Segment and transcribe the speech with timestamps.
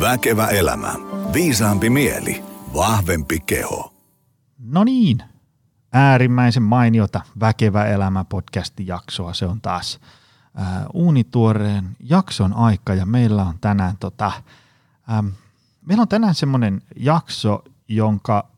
[0.00, 0.94] Väkevä elämä.
[1.32, 2.44] Viisaampi mieli.
[2.74, 3.94] Vahvempi keho.
[4.58, 5.22] No niin,
[5.92, 9.34] äärimmäisen mainiota Väkevä elämä podcastin jaksoa.
[9.34, 10.00] Se on taas
[10.60, 14.32] äh, uunituoreen jakson aika ja meillä on tänään tota,
[15.12, 15.26] ähm,
[15.86, 18.48] meillä on tänään semmoinen jakso, jonka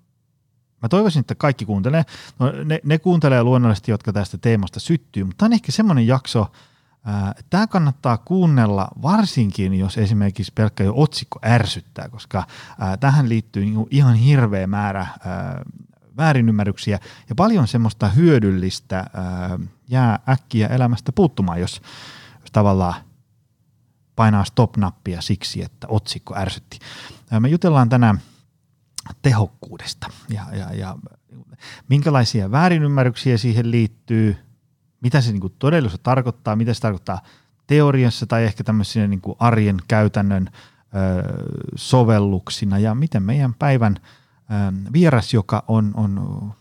[0.83, 2.05] mä toivoisin, että kaikki kuuntelee.
[2.39, 6.53] No, ne, ne kuuntelee luonnollisesti, jotka tästä teemasta syttyy, mutta tämä on ehkä semmoinen jakso,
[7.51, 12.47] Tämä kannattaa kuunnella varsinkin, jos esimerkiksi pelkkä jo otsikko ärsyttää, koska
[13.01, 15.07] tähän liittyy niinku ihan hirveä määrä
[16.17, 16.99] väärinymmärryksiä
[17.29, 19.05] ja paljon semmoista hyödyllistä
[19.89, 21.83] jää äkkiä elämästä puuttumaan, jos,
[22.53, 22.95] tavallaan
[24.17, 26.79] painaa stop-nappia siksi, että otsikko ärsytti.
[27.41, 28.21] Me jutellaan tänään
[29.23, 30.97] tehokkuudesta ja, ja, ja
[31.89, 34.37] minkälaisia väärinymmärryksiä siihen liittyy–
[35.03, 37.21] mitä se niin todellisuudessa tarkoittaa, mitä se tarkoittaa
[37.67, 40.59] teoriassa tai ehkä tämmöisinä niin kuin arjen käytännön ö,
[41.77, 44.03] sovelluksina ja miten meidän päivän ö,
[44.93, 46.53] vieras, joka on, on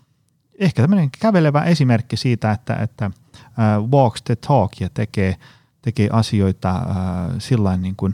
[0.59, 3.49] ehkä tämmöinen kävelevä esimerkki siitä, että, että ö,
[3.91, 5.35] walks the talk ja tekee,
[5.81, 8.13] tekee asioita ö, sillä niin kuin,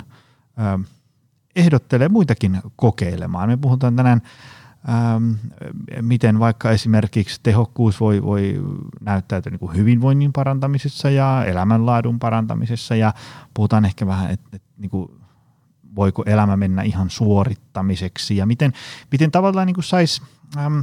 [0.60, 0.88] ö,
[1.56, 3.50] ehdottelee muitakin kokeilemaan.
[3.50, 4.22] Me puhutaan tänään
[4.90, 5.32] ähm,
[6.02, 8.62] miten vaikka esimerkiksi tehokkuus voi, voi
[9.02, 13.14] näyttäytyä niin kuin hyvinvoinnin parantamisessa ja elämänlaadun parantamisessa ja
[13.54, 15.12] puhutaan ehkä vähän, että, että niin kuin,
[15.96, 18.74] voiko elämä mennä ihan suorittamiseksi ja miten,
[19.12, 20.22] miten tavallaan niin saisi
[20.58, 20.80] ähm,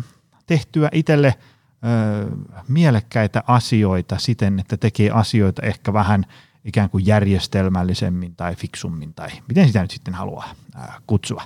[0.47, 6.25] tehtyä itselle äh, mielekkäitä asioita siten, että tekee asioita ehkä vähän
[6.64, 11.42] ikään kuin järjestelmällisemmin tai fiksummin tai miten sitä nyt sitten haluaa äh, kutsua.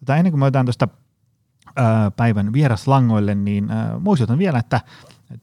[0.00, 0.88] Tätä ennen kuin me otetaan tuosta
[2.16, 3.68] päivän vieraslangoille, niin
[4.00, 4.80] muistutan vielä, että,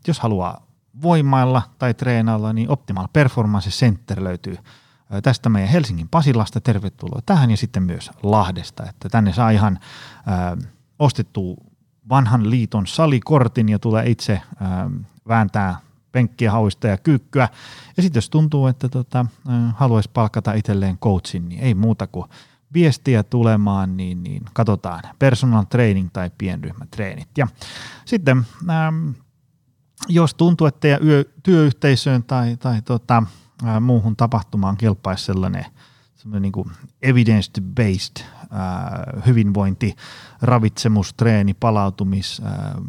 [0.07, 0.61] jos haluaa
[1.01, 4.57] voimailla tai treenailla, niin Optimal Performance Center löytyy
[5.23, 6.61] tästä meidän Helsingin Pasilasta.
[6.61, 9.79] Tervetuloa tähän ja sitten myös Lahdesta, että tänne saa ihan
[10.99, 11.55] ostettua
[12.09, 14.89] vanhan liiton salikortin ja tulee itse ää,
[15.27, 15.79] vääntää
[16.11, 17.49] penkkiä, hauista ja kyykkyä.
[17.97, 19.25] Ja sitten jos tuntuu, että tota,
[19.75, 22.29] haluaisi palkata itselleen coachin, niin ei muuta kuin
[22.73, 27.29] viestiä tulemaan, niin, niin katsotaan personal training tai pienryhmätreenit.
[27.37, 27.47] Ja
[28.05, 29.09] sitten ähm,
[30.09, 33.23] jos tuntuu, että teidän yö, työyhteisöön tai, tai tota,
[33.67, 35.65] äh, muuhun tapahtumaan kelpaisi sellainen,
[36.15, 36.71] sellainen niin kuin
[37.01, 39.95] evidence-based äh, hyvinvointi,
[40.41, 42.83] ravitsemustreeni, palautumis, äh,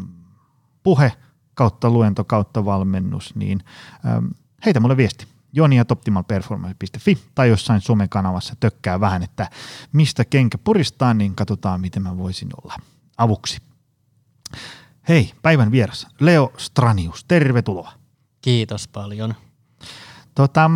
[0.83, 1.13] puhe
[1.55, 3.65] kautta luento kautta valmennus, niin
[4.07, 4.31] äh,
[4.65, 9.51] heitä mulle viesti joni.optimalperformance.fi tai jossain somekanavassa tökkää vähän, että
[9.93, 12.75] mistä kenkä puristaa, niin katsotaan, miten mä voisin olla
[13.19, 13.59] avuksi.
[15.09, 17.93] Hei, päivän vieras, Leo Stranius, tervetuloa.
[18.41, 19.35] Kiitos paljon.
[20.35, 20.71] Tota,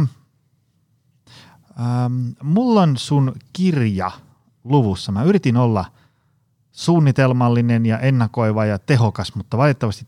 [1.80, 4.10] ähm, mulla on sun kirja
[4.64, 5.12] luvussa.
[5.12, 5.84] Mä yritin olla
[6.72, 10.06] suunnitelmallinen ja ennakoiva ja tehokas, mutta valitettavasti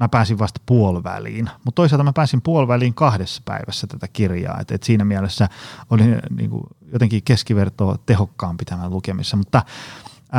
[0.00, 1.50] mä pääsin vasta puoliväliin.
[1.64, 4.60] Mutta toisaalta mä pääsin puoliväliin kahdessa päivässä tätä kirjaa.
[4.60, 5.48] Et, et siinä mielessä
[5.90, 6.02] oli
[6.36, 6.62] niin kuin,
[6.92, 9.36] jotenkin keskivertoa tehokkaampi tämän lukemissa.
[9.36, 9.62] Mutta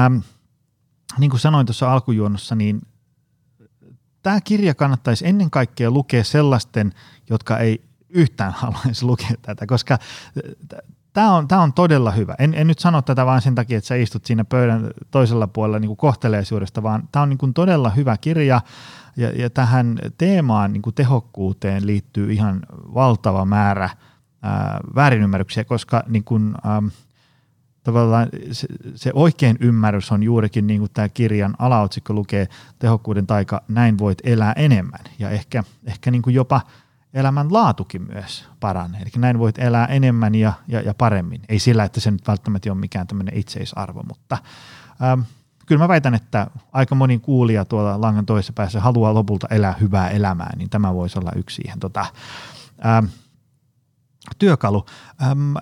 [0.05, 0.21] äm,
[1.17, 2.81] niin kuin sanoin tuossa alkujuonnossa, niin
[4.23, 6.93] tämä kirja kannattaisi ennen kaikkea lukea sellaisten,
[7.29, 9.97] jotka ei yhtään haluaisi lukea tätä, koska
[11.13, 12.35] tämä on, tämä on todella hyvä.
[12.39, 15.79] En, en nyt sano tätä vain sen takia, että sä istut siinä pöydän toisella puolella
[15.79, 18.61] niin kohteleisuudesta, vaan tämä on niin kuin todella hyvä kirja
[19.17, 22.61] ja, ja tähän teemaan niin kuin tehokkuuteen liittyy ihan
[22.93, 23.89] valtava määrä
[24.41, 26.91] ää, väärinymmärryksiä, koska niin kuin, äm,
[27.83, 32.47] tavallaan se, se oikein ymmärrys on juurikin niin kuin tämä kirjan alaotsikko lukee
[32.79, 36.61] tehokkuuden taika, näin voit elää enemmän ja ehkä, ehkä niin kuin jopa
[37.13, 39.01] elämän laatukin myös paranee.
[39.01, 41.41] Eli näin voit elää enemmän ja, ja, ja paremmin.
[41.49, 44.37] Ei sillä, että se nyt välttämättä ole mikään tämmöinen itseisarvo, mutta
[45.03, 45.21] ähm,
[45.67, 50.09] kyllä mä väitän, että aika moni kuulija tuolla langan toisessa päässä haluaa lopulta elää hyvää
[50.09, 52.05] elämää, niin tämä voisi olla yksi siihen tota,
[52.85, 53.05] ähm,
[54.39, 54.85] työkalu.
[55.21, 55.55] Ähm,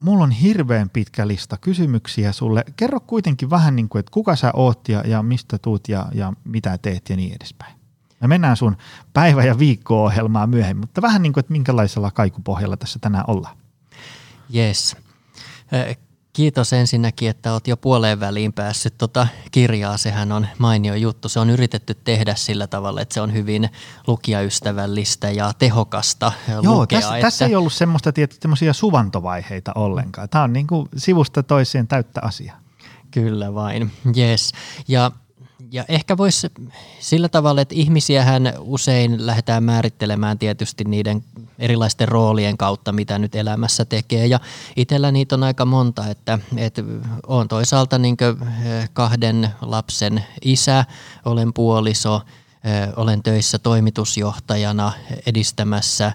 [0.00, 2.64] mulla on hirveän pitkä lista kysymyksiä sulle.
[2.76, 6.32] Kerro kuitenkin vähän niin kuin, että kuka sä oot ja, ja mistä tuut ja, ja
[6.44, 7.74] mitä teet ja niin edespäin.
[8.20, 8.76] Me mennään sun
[9.12, 13.56] päivä- ja viikko-ohjelmaa myöhemmin, mutta vähän niin kuin, että minkälaisella kaikupohjalla tässä tänään ollaan.
[14.54, 14.96] Yes.
[16.34, 19.96] Kiitos ensinnäkin, että olet jo puoleen väliin päässyt tota kirjaa.
[19.96, 21.28] Sehän on mainio juttu.
[21.28, 23.68] Se on yritetty tehdä sillä tavalla, että se on hyvin
[24.06, 26.98] lukijaystävällistä ja tehokasta Joo, lukea.
[26.98, 27.26] Tässä, että...
[27.26, 30.28] tässä ei ollut semmoista semmoisia suvantovaiheita ollenkaan.
[30.28, 32.60] Tämä on niin kuin sivusta toiseen täyttä asiaa.
[33.10, 34.52] Kyllä vain, yes.
[34.88, 35.10] Ja
[35.74, 36.46] ja ehkä voisi
[37.00, 41.24] sillä tavalla, että ihmisiähän usein lähdetään määrittelemään tietysti niiden
[41.58, 44.26] erilaisten roolien kautta, mitä nyt elämässä tekee.
[44.26, 44.40] Ja
[44.76, 46.82] itsellä niitä on aika monta, että, että
[47.26, 48.16] olen toisaalta niin
[48.92, 50.84] kahden lapsen isä,
[51.24, 52.20] olen puoliso–
[52.96, 54.92] olen töissä toimitusjohtajana
[55.26, 56.12] edistämässä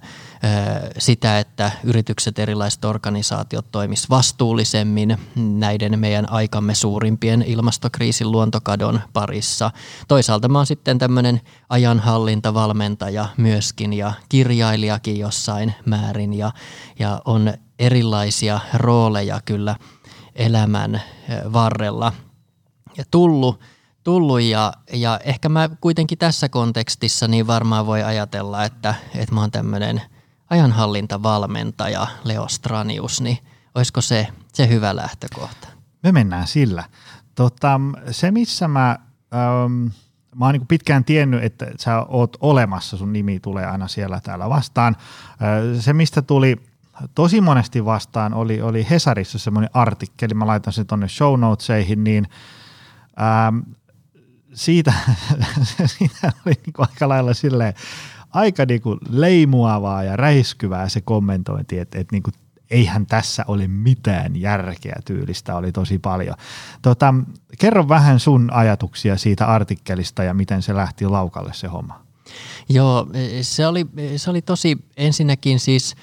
[0.98, 9.72] sitä, että yritykset, erilaiset organisaatiot toimis vastuullisemmin näiden meidän aikamme suurimpien ilmastokriisin luontokadon parissa.
[10.08, 16.52] Toisaalta mä oon sitten tämmöinen ajanhallintavalmentaja myöskin ja kirjailijakin jossain määrin ja,
[17.00, 19.76] ja on erilaisia rooleja kyllä
[20.36, 21.02] elämän
[21.54, 22.14] varrella
[22.98, 23.60] ja tullut–
[24.04, 29.42] tullut ja, ja ehkä mä kuitenkin tässä kontekstissa niin varmaan voi ajatella, että, että mä
[29.42, 30.02] oon tämmöinen
[30.50, 33.38] ajanhallintavalmentaja Leo Stranius, niin
[33.76, 35.68] olisiko se, se hyvä lähtökohta?
[36.04, 36.84] Me mennään sillä.
[37.36, 37.82] Tota,
[38.12, 38.90] se, missä mä,
[39.34, 39.88] ähm,
[40.36, 44.50] mä oon niin pitkään tiennyt, että sä oot olemassa, sun nimi tulee aina siellä täällä
[44.50, 44.96] vastaan.
[45.30, 46.56] Äh, se, mistä tuli
[47.16, 52.28] tosi monesti vastaan, oli, oli Hesarissa semmoinen artikkeli, mä laitan sen tonne show notesihin, niin
[53.22, 53.60] ähm,
[54.54, 54.94] siitä,
[55.98, 57.74] siitä oli niin kuin aika lailla silleen,
[58.30, 62.34] aika niin kuin leimuavaa ja räiskyvää se kommentointi, että, että niin kuin
[62.72, 66.36] eihän tässä ole mitään järkeä tyylistä, oli tosi paljon.
[66.82, 67.14] Tota,
[67.60, 72.02] kerro vähän sun ajatuksia siitä artikkelista ja miten se lähti laukalle se homma.
[72.70, 73.08] Joo,
[73.42, 73.86] se oli,
[74.18, 75.96] se oli tosi ensinnäkin siis–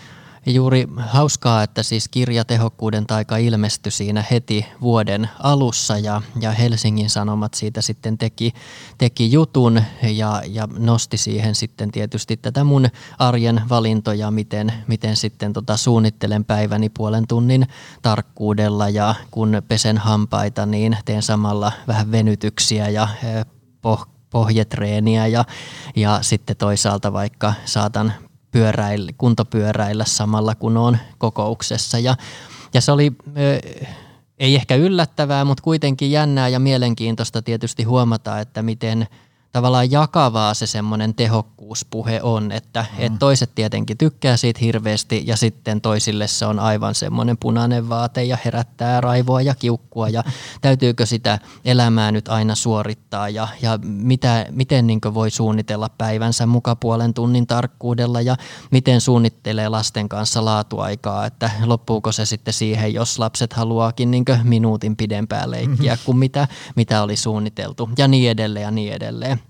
[0.46, 7.10] ja juuri hauskaa, että siis kirjatehokkuuden taika ilmestyi siinä heti vuoden alussa ja, ja Helsingin
[7.10, 8.52] Sanomat siitä sitten teki,
[8.98, 12.86] teki jutun ja, ja nosti siihen sitten tietysti tätä mun
[13.18, 17.66] arjen valintoja, miten, miten sitten tota suunnittelen päiväni puolen tunnin
[18.02, 18.88] tarkkuudella.
[18.88, 23.08] Ja kun pesen hampaita, niin teen samalla vähän venytyksiä ja
[23.82, 25.44] poh, pohjetreeniä ja,
[25.96, 28.12] ja sitten toisaalta vaikka saatan
[28.50, 31.98] pyöräillä, kuntopyöräillä samalla kun on kokouksessa.
[31.98, 32.16] Ja,
[32.74, 33.12] ja se oli,
[34.38, 39.06] ei ehkä yllättävää, mutta kuitenkin jännää ja mielenkiintoista tietysti huomata, että miten–
[39.56, 43.04] tavallaan jakavaa se semmoinen tehokkuuspuhe on, että mm.
[43.04, 48.24] et toiset tietenkin tykkää siitä hirveästi ja sitten toisille se on aivan semmoinen punainen vaate
[48.24, 50.24] ja herättää raivoa ja kiukkua ja
[50.60, 57.14] täytyykö sitä elämää nyt aina suorittaa ja, ja mitä, miten niin voi suunnitella päivänsä mukapuolen
[57.14, 58.36] tunnin tarkkuudella ja
[58.70, 64.96] miten suunnittelee lasten kanssa laatuaikaa, että loppuuko se sitten siihen, jos lapset haluaakin niin minuutin
[64.96, 66.04] pidempään leikkiä mm-hmm.
[66.04, 69.45] kuin mitä, mitä oli suunniteltu ja niin edelleen ja niin edelleen.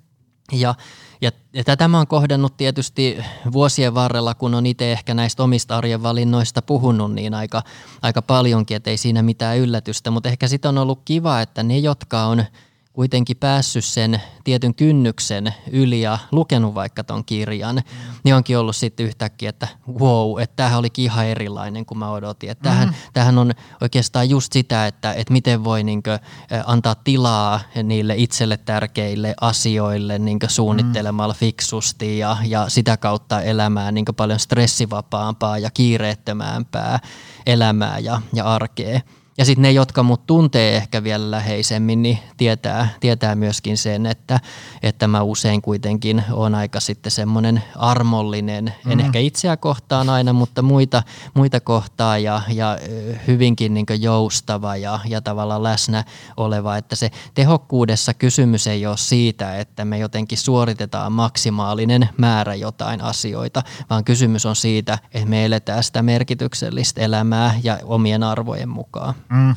[0.53, 0.75] Ja,
[1.21, 3.19] ja, ja tätä mä oon kohdannut tietysti
[3.53, 7.63] vuosien varrella, kun on itse ehkä näistä omista arjen valinnoista puhunut niin aika,
[8.03, 11.79] aika paljonkin, että ei siinä mitään yllätystä, mutta ehkä sitten on ollut kiva, että ne,
[11.79, 12.45] jotka on–
[12.97, 17.83] kuitenkin päässyt sen tietyn kynnyksen yli ja lukenut vaikka ton kirjan,
[18.25, 19.69] niin onkin ollut sitten yhtäkkiä, että
[20.01, 22.51] wow, että tämähän olikin ihan erilainen kuin mä odotin.
[22.51, 22.95] Että tämähän, mm.
[23.13, 26.19] tämähän on oikeastaan just sitä, että, että miten voi niinkö
[26.67, 31.39] antaa tilaa niille itselle tärkeille asioille niinkö suunnittelemalla mm.
[31.39, 36.99] fiksusti ja, ja sitä kautta elämään niinkö paljon stressivapaampaa ja kiireettömämpää
[37.47, 39.01] elämää ja, ja arkea.
[39.38, 44.41] Ja sitten ne, jotka mut tuntee ehkä vielä läheisemmin, niin tietää, tietää myöskin sen, että,
[44.83, 48.93] että mä usein kuitenkin on aika sitten semmoinen armollinen, mm.
[48.93, 51.03] en ehkä itseä kohtaan aina, mutta muita,
[51.35, 52.79] muita kohtaan ja, ja
[53.27, 56.05] hyvinkin niin joustava ja, ja tavallaan läsnä
[56.37, 56.76] oleva.
[56.76, 63.62] Että se tehokkuudessa kysymys ei ole siitä, että me jotenkin suoritetaan maksimaalinen määrä jotain asioita,
[63.90, 69.14] vaan kysymys on siitä, että me eletään sitä merkityksellistä elämää ja omien arvojen mukaan.
[69.30, 69.54] Mm.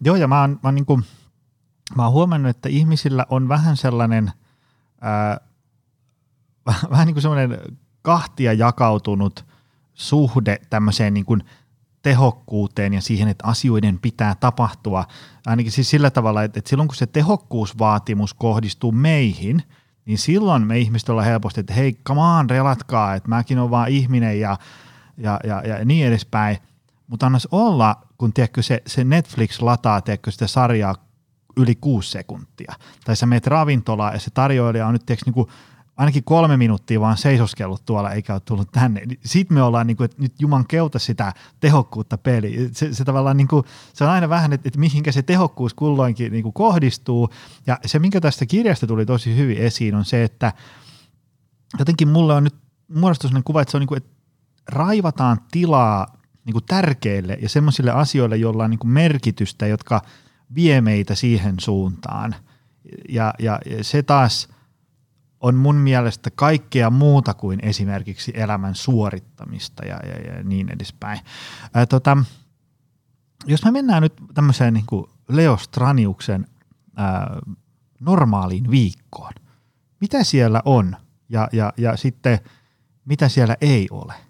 [0.00, 1.04] Joo, ja mä oon, mä, oon niin kuin,
[1.96, 4.32] mä oon huomannut, että ihmisillä on vähän sellainen,
[5.00, 5.40] ää,
[6.90, 7.58] vähän niin kuin sellainen
[8.02, 9.44] kahtia jakautunut
[9.94, 11.44] suhde tämmöiseen niin kuin
[12.02, 15.04] tehokkuuteen ja siihen, että asioiden pitää tapahtua.
[15.46, 19.62] Ainakin siis sillä tavalla, että, että silloin kun se tehokkuusvaatimus kohdistuu meihin,
[20.04, 23.88] niin silloin me ihmiset ollaan helposti, että hei, come on, relatkaa, että mäkin olen vaan
[23.88, 24.58] ihminen ja,
[25.16, 26.58] ja, ja, ja niin edespäin.
[27.08, 30.94] Mutta annas olla, kun tiedätkö, se, se Netflix lataa tiedätkö, sitä sarjaa
[31.56, 32.74] yli kuusi sekuntia.
[33.04, 35.48] Tai sä meet ravintolaan ja se tarjoilija on nyt tiedätkö, niin kuin
[35.96, 39.02] ainakin kolme minuuttia vaan seisoskellut tuolla eikä ole tullut tänne.
[39.24, 42.68] Sitten me ollaan, niin kuin, että nyt Juman keuta sitä tehokkuutta peli.
[42.72, 46.32] Se, se tavallaan niin kuin, se on aina vähän, että, että mihinkä se tehokkuus kulloinkin
[46.32, 47.28] niin kuin kohdistuu.
[47.66, 50.52] Ja se, minkä tästä kirjasta tuli tosi hyvin esiin, on se, että
[51.78, 52.54] jotenkin mulle on nyt
[52.88, 54.10] muodostunut sellainen kuva, että se on niin kuin, että
[54.68, 56.17] raivataan tilaa
[56.48, 60.02] niin kuin tärkeille ja semmoisille asioille, joilla on niin kuin merkitystä, jotka
[60.54, 62.34] vie meitä siihen suuntaan.
[63.08, 64.48] Ja, ja se taas
[65.40, 71.20] on mun mielestä kaikkea muuta kuin esimerkiksi elämän suorittamista ja, ja, ja niin edespäin.
[71.74, 72.16] Ää, tota,
[73.46, 76.46] jos me mennään nyt tämmöiseen niin kuin Leo Straniuksen
[76.96, 77.36] ää,
[78.00, 79.32] normaaliin viikkoon,
[80.00, 80.96] mitä siellä on
[81.28, 82.38] ja, ja, ja sitten
[83.04, 84.27] mitä siellä ei ole?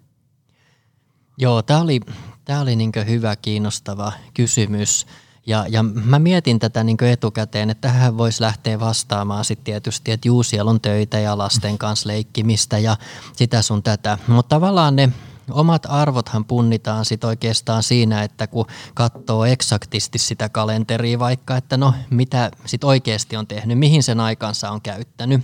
[1.41, 1.99] Joo, tämä oli,
[2.45, 5.07] tää oli niin hyvä, kiinnostava kysymys.
[5.45, 10.27] Ja, ja mä mietin tätä niin etukäteen, että tähän voisi lähteä vastaamaan sitten tietysti, että
[10.27, 12.97] juu, siellä on töitä ja lasten kanssa leikkimistä ja
[13.33, 14.17] sitä sun tätä.
[14.27, 15.09] Mutta tavallaan ne
[15.51, 21.93] omat arvothan punnitaan sit oikeastaan siinä, että kun katsoo eksaktisti sitä kalenteria vaikka, että no
[22.09, 25.41] mitä sit oikeasti on tehnyt, mihin sen aikansa on käyttänyt.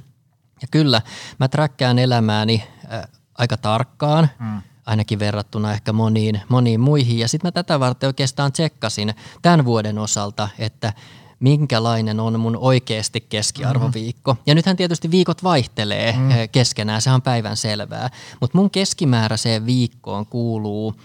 [0.62, 1.02] Ja kyllä,
[1.40, 3.02] mä träkkään elämääni äh,
[3.38, 4.62] aika tarkkaan, mm.
[4.86, 7.20] Ainakin verrattuna ehkä moniin, moniin muihin.
[7.20, 10.94] Ja sitten mä tätä varten oikeastaan tsekkasin tämän vuoden osalta, että
[11.40, 14.34] minkälainen on mun oikeasti keskiarvoviikko.
[14.34, 14.44] Mm-hmm.
[14.46, 16.30] Ja nythän tietysti viikot vaihtelee mm.
[16.52, 18.10] keskenään, se on päivän selvää.
[18.42, 20.94] Mutta mun keskimääräiseen viikkoon kuuluu–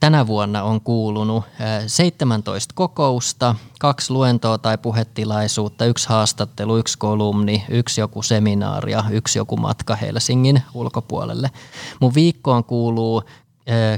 [0.00, 1.44] tänä vuonna on kuulunut
[1.86, 9.38] 17 kokousta, kaksi luentoa tai puhetilaisuutta, yksi haastattelu, yksi kolumni, yksi joku seminaari ja yksi
[9.38, 11.50] joku matka Helsingin ulkopuolelle.
[12.00, 13.22] Mun viikkoon kuuluu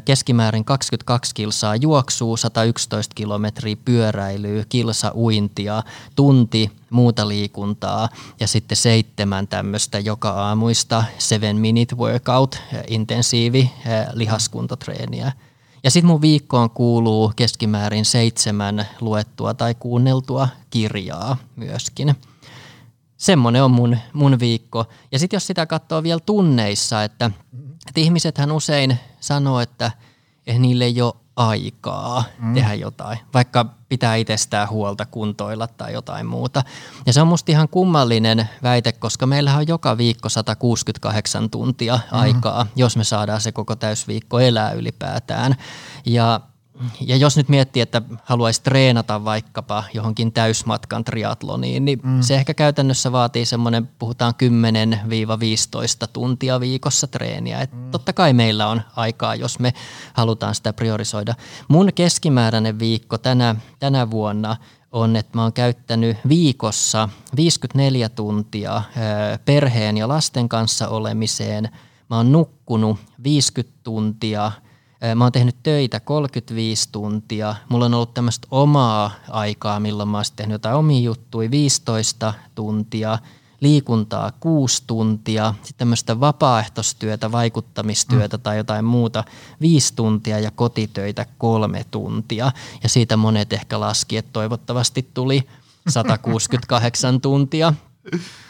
[0.04, 5.82] keskimäärin 22 kilsaa juoksua, 111 kilometriä pyöräilyä, kilsa uintia,
[6.16, 8.08] tunti muuta liikuntaa
[8.40, 13.70] ja sitten seitsemän tämmöistä joka aamuista seven minute workout, intensiivi
[14.12, 15.32] lihaskuntotreeniä.
[15.84, 22.14] Ja sitten mun viikkoon kuuluu keskimäärin seitsemän luettua tai kuunneltua kirjaa myöskin.
[23.16, 24.84] Semmoinen on mun, mun viikko.
[25.12, 27.30] Ja sitten jos sitä katsoo vielä tunneissa, että,
[27.88, 29.90] että ihmisethän usein sanoo, että,
[30.58, 32.54] niille ei ole aikaa mm.
[32.54, 36.62] tehdä jotain, vaikka pitää itsestään huolta, kuntoilla tai jotain muuta.
[37.06, 42.18] Ja se on musta ihan kummallinen väite, koska meillä on joka viikko 168 tuntia mm.
[42.18, 45.54] aikaa, jos me saadaan se koko täysviikko elää ylipäätään.
[46.06, 46.40] Ja
[47.00, 52.20] ja jos nyt miettii, että haluaisi treenata vaikkapa johonkin täysmatkan triatloniin, niin mm.
[52.20, 54.34] se ehkä käytännössä vaatii semmoinen, puhutaan
[56.04, 57.60] 10-15 tuntia viikossa treeniä.
[57.60, 57.90] Et mm.
[57.90, 59.72] Totta kai meillä on aikaa, jos me
[60.14, 61.34] halutaan sitä priorisoida.
[61.68, 64.56] Mun keskimääräinen viikko tänä, tänä vuonna
[64.92, 68.82] on, että mä oon käyttänyt viikossa 54 tuntia
[69.44, 71.68] perheen ja lasten kanssa olemiseen.
[72.10, 74.52] Mä oon nukkunut 50 tuntia–
[75.14, 77.54] Mä oon tehnyt töitä 35 tuntia.
[77.68, 83.18] Mulla on ollut tämmöistä omaa aikaa, milloin mä oon tehnyt jotain omia juttuja 15 tuntia,
[83.60, 88.42] liikuntaa 6 tuntia, sitten tämmöistä vapaaehtoistyötä, vaikuttamistyötä mm.
[88.42, 89.24] tai jotain muuta
[89.60, 92.52] 5 tuntia ja kotitöitä 3 tuntia.
[92.82, 95.42] Ja siitä monet ehkä laski, että toivottavasti tuli
[95.88, 97.74] 168 tuntia.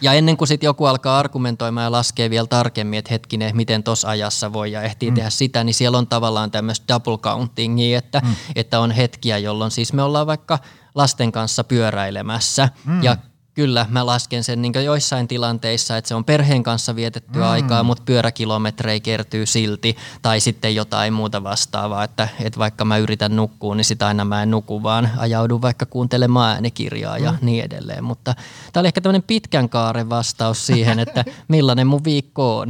[0.00, 4.08] Ja ennen kuin sitten joku alkaa argumentoimaan ja laskee vielä tarkemmin, että hetkinen, miten tuossa
[4.08, 5.14] ajassa voi ja ehtii mm.
[5.14, 8.34] tehdä sitä, niin siellä on tavallaan tämmöistä double countingia, että, mm.
[8.56, 10.58] että on hetkiä, jolloin siis me ollaan vaikka
[10.94, 13.02] lasten kanssa pyöräilemässä mm.
[13.02, 13.16] ja
[13.54, 17.50] Kyllä, mä lasken sen niin joissain tilanteissa, että se on perheen kanssa vietettyä mm.
[17.50, 19.96] aikaa, mutta pyöräkilometrejä kertyy silti.
[20.22, 24.42] Tai sitten jotain muuta vastaavaa, että, että vaikka mä yritän nukkua, niin sitä aina mä
[24.42, 27.38] en nuku, vaan ajaudun vaikka kuuntelemaan äänikirjaa ja mm.
[27.42, 28.04] niin edelleen.
[28.04, 28.34] Mutta
[28.72, 32.68] tämä oli ehkä tämmöinen pitkän kaaren vastaus siihen, että millainen mun viikko on.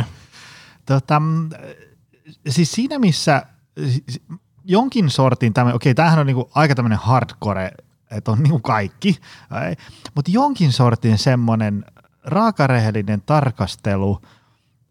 [0.87, 1.23] Tota,
[2.49, 3.43] siis siinä missä
[4.65, 7.71] jonkin sortin, okei okay, tämähän on niinku aika tämmöinen hardcore
[8.15, 9.19] että on niin kaikki,
[10.15, 11.85] mutta jonkin sortin semmoinen
[12.25, 14.21] raakarehellinen tarkastelu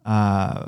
[0.05, 0.65] ää,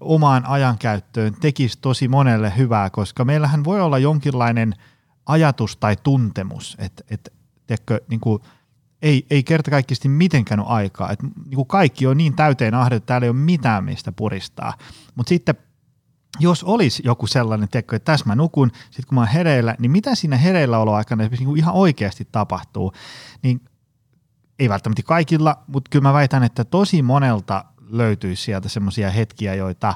[0.00, 4.74] omaan ajankäyttöön tekisi tosi monelle hyvää, koska meillähän voi olla jonkinlainen
[5.26, 7.30] ajatus tai tuntemus, että, että
[7.66, 8.42] tiedätkö, niin kuin,
[9.02, 11.12] ei, ei kerta kaikkiasti mitenkään ole aikaa.
[11.12, 14.74] Että, niin kuin kaikki on niin täyteen ahde, että täällä ei ole mitään mistä puristaa.
[15.14, 15.54] Mutta sitten
[16.38, 19.90] jos olisi joku sellainen teko, että tässä mä nukun, sitten kun mä oon hereillä, niin
[19.90, 22.92] mitä siinä hereilläoloaikana niin ihan oikeasti tapahtuu,
[23.42, 23.60] niin
[24.58, 29.94] ei välttämättä kaikilla, mutta kyllä mä väitän, että tosi monelta löytyisi sieltä semmoisia hetkiä, joita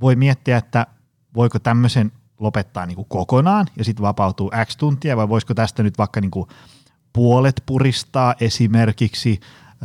[0.00, 0.86] voi miettiä, että
[1.34, 5.98] voiko tämmöisen lopettaa niin kuin kokonaan ja sitten vapautuu X tuntia, vai voisiko tästä nyt
[5.98, 6.48] vaikka niin kuin
[7.12, 9.40] puolet puristaa esimerkiksi–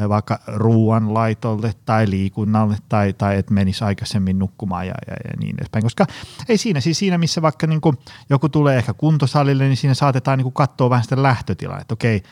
[0.10, 5.84] vaikka ruoanlaitolle tai liikunnalle tai, tai että menisi aikaisemmin nukkumaan ja, ja, ja niin edespäin.
[5.84, 6.06] Koska
[6.50, 7.98] ei siinä, siis siinä missä vaikka niin kuin
[8.30, 12.24] joku tulee ehkä kuntosalille, niin siinä saatetaan niin kuin katsoa vähän sitä lähtötilaa, että okei,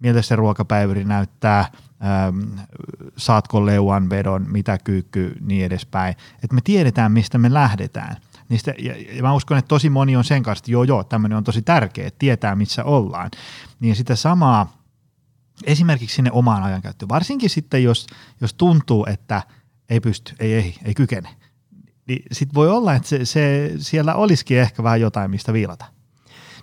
[0.00, 1.60] miltä se ruokapäiväri näyttää,
[2.04, 2.58] ähm,
[3.16, 6.14] saatko leuan vedon, mitä kyykky, niin edespäin.
[6.34, 8.16] Että me tiedetään, mistä me lähdetään.
[8.48, 11.38] Niistä, ja, ja mä uskon, että tosi moni on sen kanssa, että joo joo, tämmöinen
[11.38, 13.30] on tosi tärkeä, että tietää missä ollaan.
[13.80, 14.81] Niin sitä samaa
[15.64, 17.08] esimerkiksi sinne omaan ajankäyttöön.
[17.08, 18.06] Varsinkin sitten, jos,
[18.40, 19.42] jos tuntuu, että
[19.88, 21.28] ei pysty, ei, ei, ei kykene.
[22.06, 25.84] Niin sitten voi olla, että se, se, siellä olisikin ehkä vähän jotain, mistä viilata.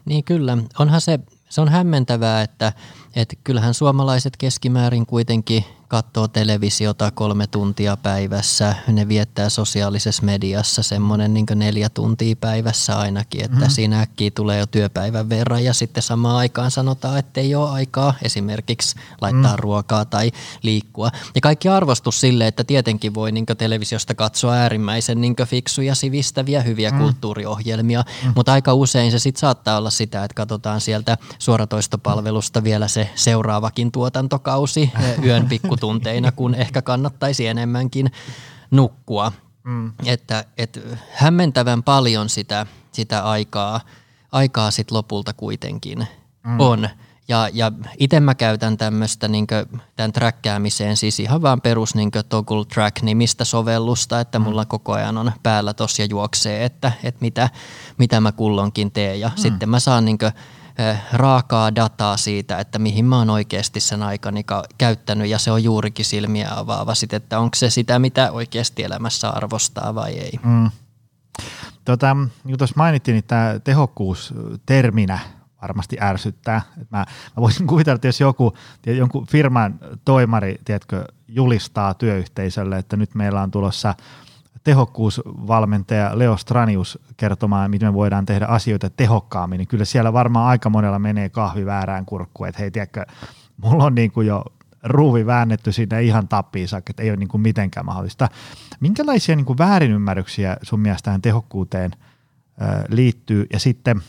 [0.05, 0.57] Niin kyllä.
[0.79, 1.19] Onhan se,
[1.49, 2.73] se on hämmentävää, että,
[3.15, 8.75] että kyllähän suomalaiset keskimäärin kuitenkin katsoo televisiota kolme tuntia päivässä.
[8.87, 13.69] Ne viettää sosiaalisessa mediassa semmoinen niin neljä tuntia päivässä ainakin, että mm.
[13.69, 18.13] siinä äkkiä tulee jo työpäivän verran ja sitten samaan aikaan sanotaan, että ei ole aikaa
[18.21, 19.59] esimerkiksi laittaa mm.
[19.59, 20.31] ruokaa tai
[20.61, 21.09] liikkua.
[21.35, 26.91] Ja kaikki arvostus sille, että tietenkin voi niin televisiosta katsoa äärimmäisen niin fiksuja, sivistäviä, hyviä
[26.91, 26.97] mm.
[26.97, 28.31] kulttuuriohjelmia, mm.
[28.35, 33.91] mutta aika usein se sitten saattaa olla sitä, että katsotaan sieltä suoratoistopalvelusta vielä se seuraavakin
[33.91, 34.91] tuotantokausi
[35.25, 38.11] yön pikku tunteina, kun ehkä kannattaisi enemmänkin
[38.71, 39.31] nukkua.
[39.63, 39.93] Mm.
[40.05, 40.79] Että, et
[41.13, 43.81] hämmentävän paljon sitä, sitä aikaa,
[44.31, 46.07] aikaa sit lopulta kuitenkin
[46.43, 46.59] mm.
[46.59, 46.89] on.
[47.27, 49.47] Ja, ja itse mä käytän tämmöistä niin
[49.95, 54.45] tämän träkkäämiseen siis ihan vaan perus niin Toggle Track-nimistä sovellusta, että mm.
[54.45, 57.49] mulla koko ajan on päällä tos ja juoksee, että, että mitä,
[57.97, 59.19] mitä mä kullonkin teen.
[59.19, 59.41] Ja mm.
[59.41, 60.17] sitten mä saan niin
[61.13, 64.45] raakaa dataa siitä, että mihin mä oon oikeasti sen aikani
[64.77, 69.29] käyttänyt ja se on juurikin silmiä avaava sit, että onko se sitä, mitä oikeasti elämässä
[69.29, 70.39] arvostaa vai ei.
[70.43, 70.71] Mm.
[71.85, 74.33] Tota, niin tuossa mainittiin, niin tämä tehokkuus
[74.65, 75.19] terminä
[75.61, 76.61] varmasti ärsyttää.
[76.77, 78.53] Mä, mä voisin kuvitella, että jos joku,
[78.85, 83.95] jonkun firman toimari, tiedätkö, julistaa työyhteisölle, että nyt meillä on tulossa–
[84.69, 90.69] tehokkuusvalmentaja Leo Stranius kertomaan, miten me voidaan tehdä asioita tehokkaammin, niin kyllä siellä varmaan aika
[90.69, 93.05] monella menee kahvi väärään kurkkuun, että hei tiedätkö,
[93.57, 94.43] mulla on niin kuin jo
[94.83, 98.29] ruuvi väännetty sinne ihan tappiin saakka, että ei ole niin kuin mitenkään mahdollista.
[98.79, 101.91] Minkälaisia niin kuin väärinymmärryksiä sun mielestä tähän tehokkuuteen
[102.89, 103.47] liittyy?
[103.53, 104.01] Ja sitten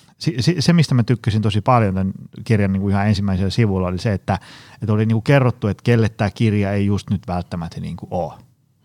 [0.58, 2.12] se, mistä mä tykkäsin tosi paljon tämän
[2.44, 4.38] kirjan niin kuin ihan ensimmäisellä sivulla, oli se, että,
[4.82, 8.08] että oli niin kuin kerrottu, että kelle tämä kirja ei just nyt välttämättä niin kuin
[8.10, 8.34] ole.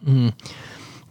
[0.07, 0.31] Mm.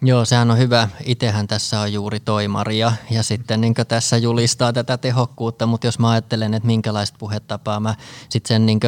[0.06, 0.88] Joo, sehän on hyvä.
[1.04, 5.98] Itehän tässä on juuri toimari ja, ja sitten niin tässä julistaa tätä tehokkuutta, mutta jos
[5.98, 7.94] mä ajattelen, että minkälaista puhetapaa mä
[8.28, 8.80] sitten sen niin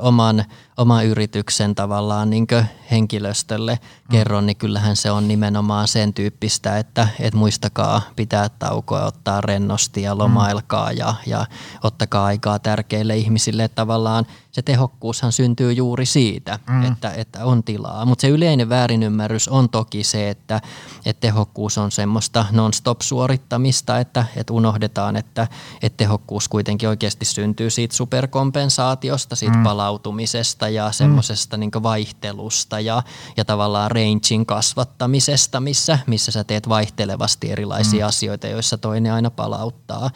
[0.00, 0.44] oman,
[0.76, 2.46] oman yrityksen tavallaan niin
[2.90, 4.10] henkilöstölle mm.
[4.10, 10.02] kerron, niin kyllähän se on nimenomaan sen tyyppistä, että, että muistakaa pitää taukoa, ottaa rennosti
[10.02, 11.46] ja lomailkaa ja, ja
[11.82, 13.64] ottakaa aikaa tärkeille ihmisille.
[13.64, 16.84] Että tavallaan se tehokkuushan syntyy juuri siitä, mm.
[16.84, 18.04] että, että on tilaa.
[18.04, 20.60] Mutta se yleinen väärinymmärrys on toki se, että,
[21.06, 25.48] että tehokkuus on semmoista non-stop suorittamista, että, että unohdetaan, että,
[25.82, 29.62] että tehokkuus kuitenkin oikeasti syntyy siitä superkompensaatiosta, siitä mm.
[29.62, 31.60] palautumisesta ja semmoisesta mm.
[31.60, 33.02] niin vaihtelusta ja,
[33.36, 38.08] ja tavallaan rangein kasvattamisesta, missä, missä sä teet vaihtelevasti erilaisia mm.
[38.08, 40.10] asioita, joissa toinen aina palauttaa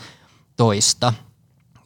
[0.57, 1.13] toista.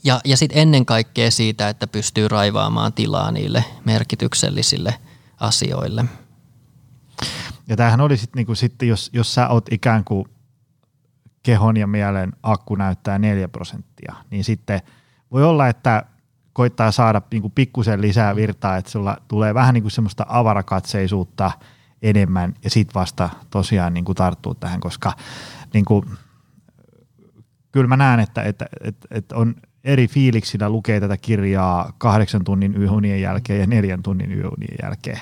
[0.04, 4.94] Ja, ja sitten ennen kaikkea siitä, että pystyy raivaamaan tilaa niille merkityksellisille
[5.40, 6.04] asioille.
[7.68, 10.24] Ja tämähän oli sitten niinku sit, jos, jos sä oot ikään kuin
[11.42, 14.80] kehon ja mielen akku näyttää 4 prosenttia, niin sitten
[15.32, 16.04] voi olla, että
[16.58, 21.50] koittaa saada niinku pikkusen lisää virtaa, että sulla tulee vähän niinku semmoista avarakatseisuutta
[22.02, 25.12] enemmän ja sitten vasta tosiaan niinku tarttuu tähän, koska
[25.74, 26.04] niinku,
[27.72, 32.82] kyllä mä näen, että, että, että, että on eri fiiliksillä lukee tätä kirjaa kahdeksan tunnin
[32.82, 35.20] yöunien jälkeen ja neljän tunnin yöunien jälkeen.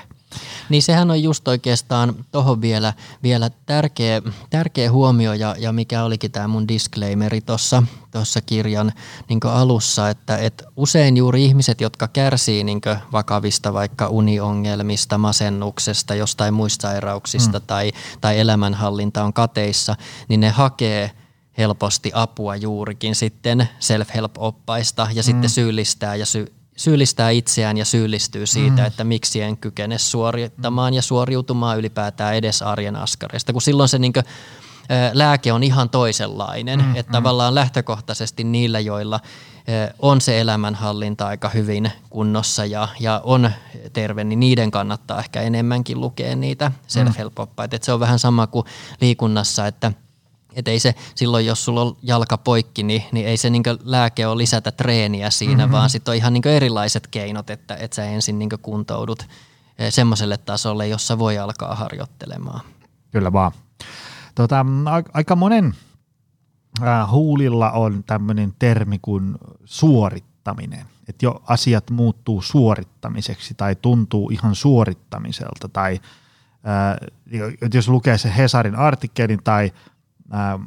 [0.69, 6.31] Niin sehän on just oikeastaan tuohon vielä, vielä tärkeä, tärkeä huomio ja, ja mikä olikin
[6.31, 8.93] tämä mun disclaimeri tuossa tuossa kirjan
[9.29, 16.53] niin alussa, että et usein juuri ihmiset, jotka kärsii niin vakavista vaikka uniongelmista, masennuksesta, jostain
[16.53, 17.65] muista sairauksista mm.
[17.67, 19.95] tai, tai elämänhallinta on kateissa,
[20.27, 21.11] niin ne hakee–
[21.57, 25.25] helposti apua juurikin sitten self-help-oppaista ja mm.
[25.25, 28.87] sitten syyllistää ja sy- syyllistää itseään ja syyllistyy siitä, mm.
[28.87, 34.23] että miksi en kykene suorittamaan ja suoriutumaan ylipäätään edes arjen askareista, kun silloin se niinkö,
[35.13, 37.13] lääke on ihan toisenlainen, mm, että mm.
[37.13, 39.19] tavallaan lähtökohtaisesti niillä, joilla
[39.99, 43.51] on se elämänhallinta aika hyvin kunnossa ja, ja on
[43.93, 47.77] terve, niin niiden kannattaa ehkä enemmänkin lukea niitä self-help-oppaita.
[47.77, 47.81] Mm.
[47.81, 48.65] se on vähän sama kuin
[49.01, 49.91] liikunnassa, että–
[50.57, 54.27] että ei se silloin, jos sulla on jalka poikki, niin, niin ei se niin lääke
[54.27, 55.71] ole lisätä treeniä siinä, mm-hmm.
[55.71, 59.23] vaan sitten on ihan niin erilaiset keinot, että, että sä ensin niin kuntoudut
[59.77, 62.61] eh, semmoiselle tasolle, jossa voi alkaa harjoittelemaan.
[63.11, 63.51] Kyllä vaan.
[64.35, 64.65] Tota,
[65.13, 65.75] aika monen
[66.81, 70.85] äh, huulilla on tämmöinen termi kuin suorittaminen.
[71.09, 75.69] Että jo asiat muuttuu suorittamiseksi tai tuntuu ihan suorittamiselta.
[75.69, 75.99] Tai
[76.67, 79.71] äh, jos lukee se Hesarin artikkelin tai
[80.31, 80.59] ää,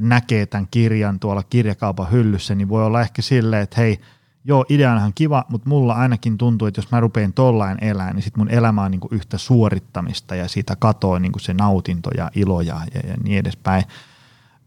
[0.00, 4.00] näkee tämän kirjan tuolla kirjakaupan hyllyssä, niin voi olla ehkä silleen, että hei,
[4.44, 8.36] joo, ideanahan kiva, mutta mulla ainakin tuntuu, että jos mä rupean tollain elää, niin sit
[8.36, 12.80] mun elämä on niinku yhtä suorittamista ja siitä katoaa niinku se nautinto ja ilo ja,
[12.94, 13.84] ja, ja niin edespäin.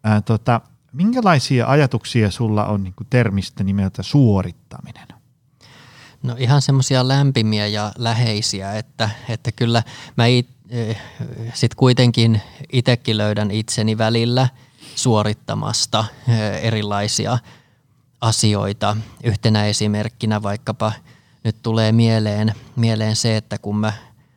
[0.03, 0.61] Ää, tota,
[0.93, 5.07] minkälaisia ajatuksia sulla on niinku termistä nimeltä suorittaminen?
[6.23, 9.83] No ihan semmoisia lämpimiä ja läheisiä, että, että kyllä
[10.17, 11.01] mä it, eh,
[11.53, 14.49] sit kuitenkin itsekin löydän itseni välillä
[14.95, 17.37] suorittamasta eh, erilaisia
[18.21, 18.97] asioita.
[19.23, 20.91] Yhtenä esimerkkinä vaikkapa
[21.43, 23.93] nyt tulee mieleen, mieleen se, että kun mä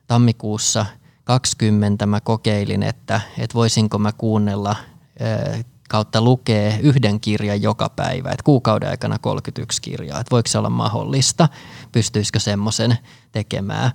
[0.07, 0.87] tammikuussa
[1.25, 4.77] 20 mä kokeilin, että, että voisinko mä kuunnella
[5.21, 10.59] eh, kautta lukee yhden kirjan joka päivä, että kuukauden aikana 31 kirjaa, että voiko se
[10.59, 11.49] olla mahdollista,
[11.93, 12.99] pystyisikö semmoisen
[13.33, 13.91] tekemään.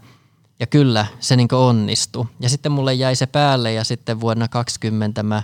[0.60, 2.26] Ja kyllä, se niin onnistui.
[2.40, 5.44] Ja sitten mulle jäi se päälle ja sitten vuonna 20 mä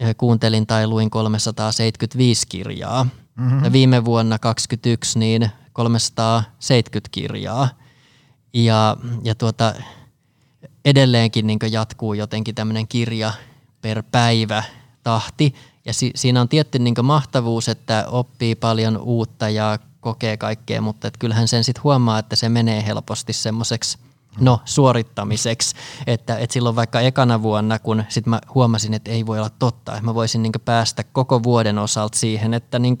[0.00, 3.06] eh, kuuntelin tai luin 375 kirjaa.
[3.36, 3.64] Mm-hmm.
[3.64, 7.68] Ja viime vuonna 21 niin 370 kirjaa.
[8.54, 9.74] Ja, ja tuota,
[10.84, 13.32] edelleenkin niin jatkuu jotenkin tämmöinen kirja
[13.82, 14.62] per päivä
[15.02, 15.54] tahti.
[15.84, 21.08] Ja si- siinä on tietty niin mahtavuus, että oppii paljon uutta ja kokee kaikkea, mutta
[21.08, 23.98] et kyllähän sen sitten huomaa, että se menee helposti semmoiseksi
[24.40, 25.76] no, suorittamiseksi.
[26.06, 29.92] Että, että silloin vaikka ekana vuonna, kun sit mä huomasin, että ei voi olla totta,
[29.92, 32.98] että mä voisin niin päästä koko vuoden osalta siihen, että niin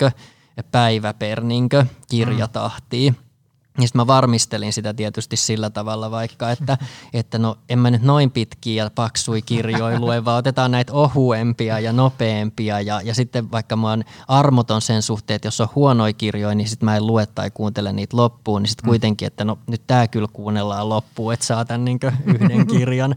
[0.72, 1.68] päivä per niin
[2.08, 3.12] kirjatahtiin.
[3.12, 3.29] Mm
[3.78, 6.78] niin sitten mä varmistelin sitä tietysti sillä tavalla vaikka, että,
[7.12, 11.80] että no en mä nyt noin pitkiä ja paksui kirjoja lue, vaan otetaan näitä ohuempia
[11.80, 16.12] ja nopeampia ja, ja sitten vaikka mä oon armoton sen suhteen, että jos on huonoja
[16.12, 18.88] kirjoja, niin sitten mä en lue tai kuuntele niitä loppuun, niin sitten mm.
[18.88, 23.14] kuitenkin, että no nyt tää kyllä kuunnellaan loppuun, että saatan niin yhden kirjan.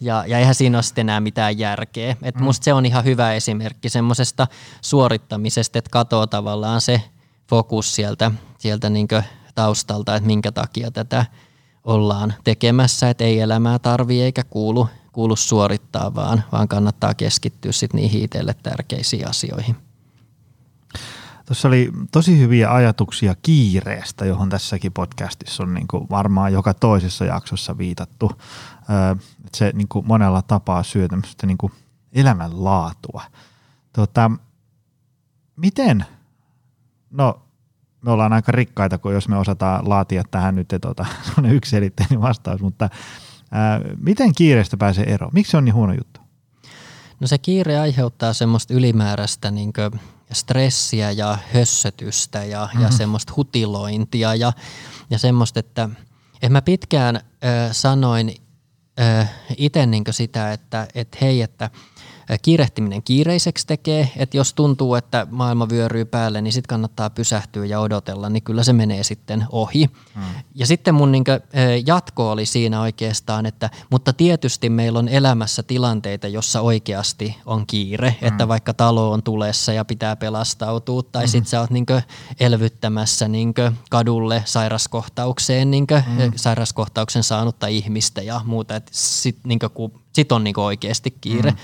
[0.00, 2.16] Ja, ja eihän siinä ole sitten enää mitään järkeä.
[2.22, 2.44] Et mm.
[2.44, 4.46] musta se on ihan hyvä esimerkki semmoisesta
[4.80, 7.02] suorittamisesta, että katoo tavallaan se
[7.48, 9.08] fokus sieltä, sieltä niin
[9.56, 11.26] taustalta, että minkä takia tätä
[11.84, 17.92] ollaan tekemässä, että ei elämää tarvii eikä kuulu, kuulu suorittaa, vaan, vaan kannattaa keskittyä sit
[17.92, 19.76] niihin itselle tärkeisiin asioihin.
[21.46, 27.24] Tuossa oli tosi hyviä ajatuksia kiireestä, johon tässäkin podcastissa on niin kuin varmaan joka toisessa
[27.24, 28.32] jaksossa viitattu.
[29.54, 31.72] Se niin kuin monella tapaa syö tämmöistä niin kuin
[32.12, 33.22] elämänlaatua.
[33.92, 34.30] Tota,
[35.56, 36.04] miten,
[37.10, 37.45] no
[38.06, 41.06] me ollaan aika rikkaita, kun jos me osataan laatia tähän nyt tuota,
[41.50, 42.90] yksiselitteinen vastaus, mutta
[43.50, 45.30] ää, miten kiireestä pääsee eroon?
[45.34, 46.20] Miksi se on niin huono juttu?
[47.20, 49.72] No se kiire aiheuttaa semmoista ylimääräistä niin
[50.32, 52.82] stressiä ja hössötystä ja, mm-hmm.
[52.82, 54.52] ja semmoista hutilointia ja,
[55.10, 55.88] ja semmoista, että
[56.42, 57.22] en mä pitkään äh,
[57.72, 58.34] sanoin
[59.00, 61.70] äh, itse niin sitä, että et hei, että–
[62.42, 67.80] kiirehtiminen kiireiseksi tekee, että jos tuntuu, että maailma vyöryy päälle, niin sitten kannattaa pysähtyä ja
[67.80, 69.90] odotella, niin kyllä se menee sitten ohi.
[70.14, 70.22] Hmm.
[70.54, 71.24] Ja sitten mun niin
[71.86, 78.16] jatko oli siinä oikeastaan, että mutta tietysti meillä on elämässä tilanteita, jossa oikeasti on kiire,
[78.20, 78.28] hmm.
[78.28, 81.30] että vaikka talo on tulessa ja pitää pelastautua, tai hmm.
[81.30, 81.86] sitten sä oot niin
[82.40, 83.54] elvyttämässä niin
[83.90, 86.32] kadulle sairaskohtaukseen, niin hmm.
[86.36, 89.60] sairaskohtauksen saanutta ihmistä ja muuta, että sitten niin
[90.12, 91.50] sit on niin oikeasti kiire.
[91.50, 91.58] Hmm.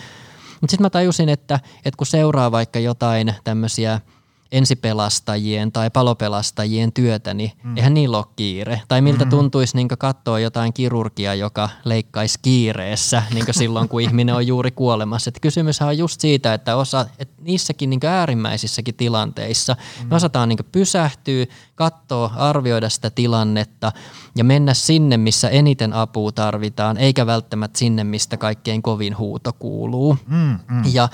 [0.62, 4.00] Mutta sitten mä tajusin, että, että kun seuraa vaikka jotain tämmöisiä–
[4.52, 7.76] ensipelastajien tai palopelastajien työtä, niin mm.
[7.76, 8.80] eihän niillä ole kiire.
[8.88, 9.30] Tai miltä mm.
[9.30, 15.28] tuntuisi niin katsoa jotain kirurgia, joka leikkaisi kiireessä niin silloin, kun ihminen on juuri kuolemassa.
[15.28, 20.08] Et kysymyshän on just siitä, että, osa, että niissäkin niin äärimmäisissäkin tilanteissa mm.
[20.08, 21.46] me osataan niin pysähtyä,
[21.82, 23.92] katsoa, arvioida sitä tilannetta
[24.34, 30.18] ja mennä sinne, missä eniten apua tarvitaan, eikä välttämättä sinne, mistä kaikkein kovin huuto kuuluu.
[30.28, 30.82] Mm, mm.
[30.92, 31.08] Ja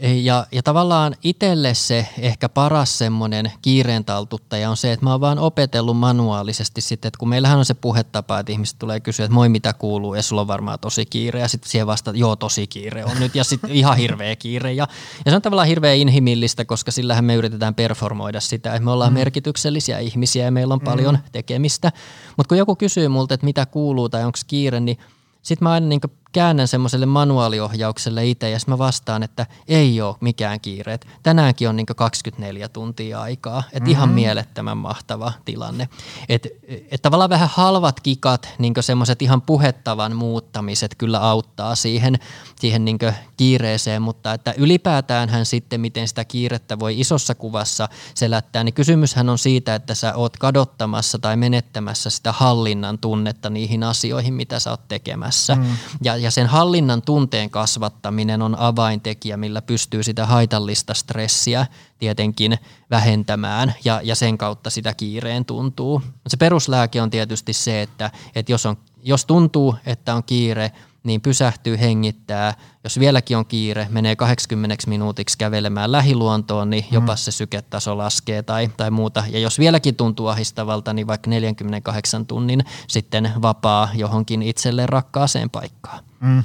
[0.00, 5.20] ja, ja tavallaan itselle se ehkä paras semmoinen kiireen taltuttaja on se, että mä oon
[5.20, 9.34] vaan opetellut manuaalisesti sitten, että kun meillähän on se puhetapa, että ihmiset tulee kysyä, että
[9.34, 12.66] moi mitä kuuluu ja sulla on varmaan tosi kiire ja sitten siihen vasta, joo tosi
[12.66, 14.72] kiire on nyt ja sitten ihan hirveä kiire.
[14.72, 14.88] Ja,
[15.24, 19.12] ja se on tavallaan hirveä inhimillistä, koska sillähän me yritetään performoida sitä, että me ollaan
[19.12, 19.18] mm.
[19.18, 20.84] merkityksellisiä ihmisiä ja meillä on mm.
[20.84, 21.92] paljon tekemistä.
[22.36, 24.98] Mutta kun joku kysyy multa, että mitä kuuluu tai onko kiire, niin
[25.42, 26.00] sitten mä aina niin
[26.36, 30.98] käännän semmoiselle manuaaliohjaukselle itse ja mä vastaan, että ei ole mikään kiire.
[31.22, 33.58] tänäänkin on niin 24 tuntia aikaa.
[33.66, 33.90] Että mm-hmm.
[33.90, 35.88] ihan mielettömän mahtava tilanne.
[36.28, 36.48] Että
[36.90, 42.18] et tavallaan vähän halvat kikat, niin semmoiset ihan puhettavan muuttamiset kyllä auttaa siihen,
[42.60, 42.98] siihen niin
[43.36, 49.28] kiireeseen, mutta että ylipäätään hän sitten, miten sitä kiirettä voi isossa kuvassa selättää, niin kysymyshän
[49.28, 54.70] on siitä, että sä oot kadottamassa tai menettämässä sitä hallinnan tunnetta niihin asioihin, mitä sä
[54.70, 55.54] oot tekemässä.
[55.54, 55.76] Mm.
[56.02, 61.66] Ja ja, ja sen hallinnan tunteen kasvattaminen on avaintekijä, millä pystyy sitä haitallista stressiä
[61.98, 62.58] tietenkin
[62.90, 66.02] vähentämään ja, ja sen kautta sitä kiireen tuntuu.
[66.26, 70.72] Se peruslääke on tietysti se, että, että jos, on, jos tuntuu, että on kiire,
[71.04, 72.54] niin pysähtyy, hengittää.
[72.84, 77.16] Jos vieläkin on kiire, menee 80 minuutiksi kävelemään lähiluontoon, niin jopa mm.
[77.16, 79.24] se syketaso laskee tai, tai muuta.
[79.30, 86.05] Ja jos vieläkin tuntuu ahistavalta, niin vaikka 48 tunnin sitten vapaa johonkin itselle rakkaaseen paikkaan.
[86.26, 86.42] Mm.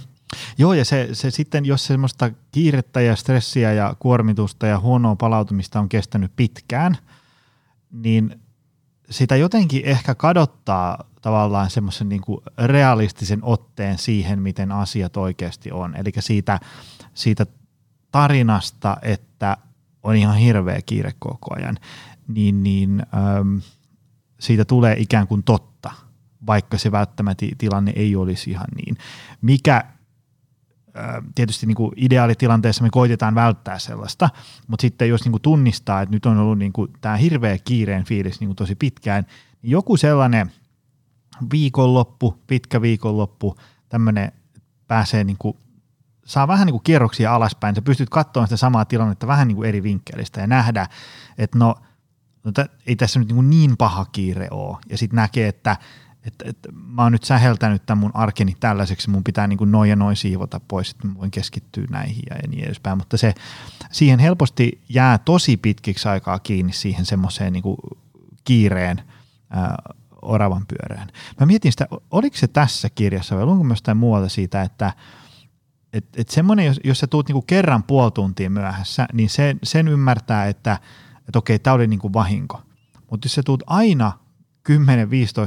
[0.58, 5.80] Joo, ja se, se sitten, jos semmoista kiirettä ja stressiä ja kuormitusta ja huonoa palautumista
[5.80, 6.98] on kestänyt pitkään,
[7.92, 8.42] niin
[9.10, 12.22] sitä jotenkin ehkä kadottaa tavallaan semmoisen niin
[12.58, 15.96] realistisen otteen siihen, miten asiat oikeasti on.
[15.96, 16.60] Eli siitä,
[17.14, 17.46] siitä
[18.12, 19.58] tarinasta, että
[20.04, 21.78] on ihan hirveä kiire koko ajan,
[22.28, 23.04] niin, niin
[23.40, 23.62] äm,
[24.40, 25.92] siitä tulee ikään kuin totta,
[26.48, 28.98] vaikka se välttämättä tilanne ei olisi ihan niin.
[29.42, 29.84] Mikä
[31.36, 34.30] tietysti niin kuin ideaalitilanteessa me koitetaan välttää sellaista,
[34.68, 38.06] mutta sitten jos niin kuin tunnistaa, että nyt on ollut niin kuin tämä hirveä kiireen
[38.06, 39.26] fiilis niin kuin tosi pitkään,
[39.62, 40.52] niin joku sellainen
[41.52, 43.56] viikonloppu, pitkä viikonloppu,
[43.90, 44.32] tämmöinen
[44.88, 45.58] pääsee niin kuin,
[46.26, 49.70] saa vähän niin kuin kierroksia alaspäin, sä pystyt katsomaan sitä samaa tilannetta vähän niin kuin
[49.70, 50.88] eri vinkkelistä ja nähdä,
[51.38, 51.76] että no,
[52.44, 55.78] no t- ei tässä nyt niin, niin paha kiire ole, ja sitten näkee, että
[56.26, 59.90] että, että mä oon nyt säheltänyt tämän mun arkeni tällaiseksi, mun pitää niin kuin noin
[59.90, 63.34] ja noin siivota pois, että mä voin keskittyä näihin ja niin edespäin, mutta se,
[63.92, 67.64] siihen helposti jää tosi pitkiksi aikaa kiinni siihen semmoiseen niin
[68.44, 69.02] kiireen
[69.50, 69.78] ää,
[70.22, 71.08] oravan pyörään.
[71.40, 74.94] Mä mietin sitä, oliko se tässä kirjassa vai onko myös muualta siitä, että
[75.94, 79.88] et, et semmoinen, jos, jos sä tuut niinku kerran puoli tuntia myöhässä, niin se, sen
[79.88, 80.80] ymmärtää, että
[81.28, 82.62] et okei, tämä oli niinku vahinko.
[83.12, 84.12] Mutta jos sä tuut aina
[84.70, 84.74] 10-15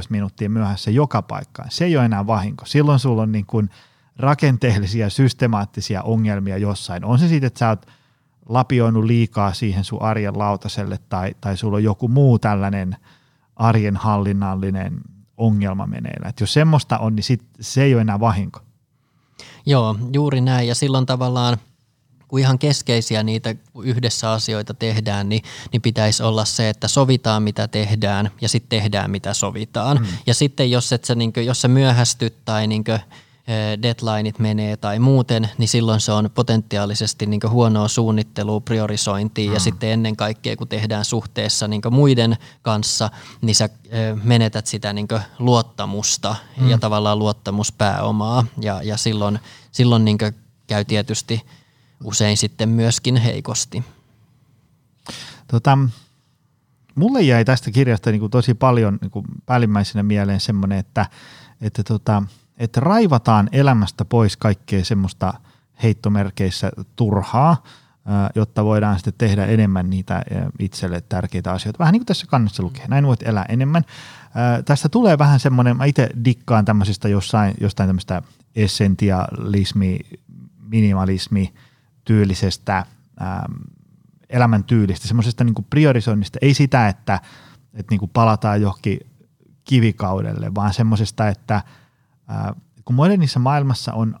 [0.09, 2.65] minuuttia myöhässä joka paikkaan, se ei ole enää vahinko.
[2.65, 3.69] Silloin sulla on niin kuin
[4.17, 7.05] rakenteellisia, systemaattisia ongelmia jossain.
[7.05, 7.85] On se siitä, että sä oot
[8.49, 12.95] lapioinut liikaa siihen sun arjen lautaselle tai, tai sulla on joku muu tällainen
[13.55, 15.01] arjen hallinnallinen
[15.37, 16.29] ongelma meneillä.
[16.29, 18.59] Et jos semmoista on, niin sit se ei ole enää vahinko.
[19.65, 20.67] Joo, juuri näin.
[20.67, 21.57] Ja silloin tavallaan–
[22.35, 27.67] kun ihan keskeisiä niitä yhdessä asioita tehdään, niin, niin pitäisi olla se, että sovitaan mitä
[27.67, 29.97] tehdään ja sitten tehdään mitä sovitaan.
[29.97, 30.05] Mm.
[30.25, 32.99] Ja sitten jos, et sä, niin kuin, jos sä myöhästyt tai niin kuin,
[33.81, 39.53] deadlineit menee tai muuten, niin silloin se on potentiaalisesti niin huonoa suunnittelua, priorisointia mm.
[39.53, 43.09] ja sitten ennen kaikkea kun tehdään suhteessa niin muiden kanssa,
[43.41, 43.69] niin sä
[44.23, 45.07] menetät sitä niin
[45.39, 46.69] luottamusta mm.
[46.69, 49.39] ja tavallaan luottamuspääomaa ja, ja silloin,
[49.71, 50.17] silloin niin
[50.67, 51.41] käy tietysti–
[52.03, 53.83] usein sitten myöskin heikosti.
[55.47, 55.77] Tota,
[56.95, 61.05] mulle jäi tästä kirjasta niin kuin tosi paljon niin kuin päällimmäisenä mieleen semmoinen, että,
[61.61, 62.23] että, tota,
[62.57, 65.33] että raivataan elämästä pois kaikkea semmoista
[65.83, 67.63] heittomerkeissä turhaa,
[68.35, 70.23] jotta voidaan sitten tehdä enemmän niitä
[70.59, 71.79] itselle tärkeitä asioita.
[71.79, 73.83] Vähän niin kuin tässä kannessa lukee, näin voit elää enemmän.
[74.65, 78.21] Tästä tulee vähän semmoinen, mä itse dikkaan tämmöisestä jossain, jostain tämmöistä
[78.55, 79.99] essentialismi,
[80.69, 81.53] minimalismi,
[82.05, 82.85] tyylisestä
[83.21, 83.53] ähm,
[84.29, 87.19] elämäntyylistä, semmoisesta niin priorisoinnista, ei sitä, että,
[87.73, 88.99] että niin kuin palataan johonkin
[89.63, 94.19] kivikaudelle, vaan semmoisesta, että äh, kun modernissa maailmassa on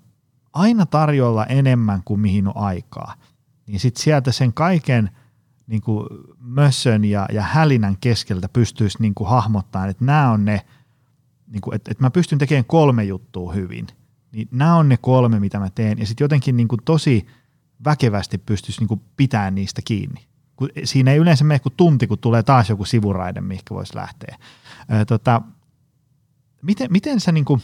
[0.53, 3.15] aina tarjolla enemmän kuin mihin on aikaa,
[3.67, 5.09] niin sitten sieltä sen kaiken
[5.67, 6.07] niin kuin
[6.39, 10.65] mössön ja, ja hälinän keskeltä pystyisi niin kuin hahmottamaan, että nämä on ne,
[11.47, 13.87] niin kuin, että, että mä pystyn tekemään kolme juttua hyvin,
[14.31, 17.25] niin nämä on ne kolme, mitä mä teen, ja sitten jotenkin niin kuin tosi–
[17.85, 20.27] väkevästi pystyisi niin pitämään niistä kiinni.
[20.83, 24.37] Siinä ei yleensä mene kuin tunti, kun tulee taas joku sivuraide, mihin voisi lähteä.
[24.89, 25.41] Ää, tota,
[26.61, 27.61] miten, miten sä niin kuin,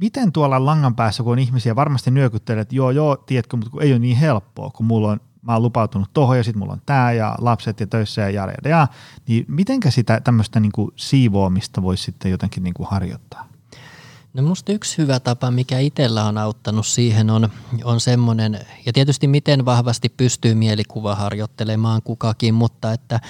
[0.00, 3.82] miten tuolla langan päässä, kun on ihmisiä varmasti nyökyttelee, että joo, joo, tiedätkö, mutta kun
[3.82, 6.82] ei ole niin helppoa, kun mulla on, mä oon lupautunut tohon ja sitten mulla on
[6.86, 8.88] tämä ja lapset ja töissä ja jara ja,
[9.28, 13.49] niin mitenkä sitä tämmöistä niin siivoamista voisi sitten jotenkin niin kuin harjoittaa?
[14.34, 17.48] No musta yksi hyvä tapa, mikä itsellä on auttanut siihen on,
[17.84, 23.20] on semmoinen, ja tietysti miten vahvasti pystyy mielikuva harjoittelemaan kukakin, mutta että,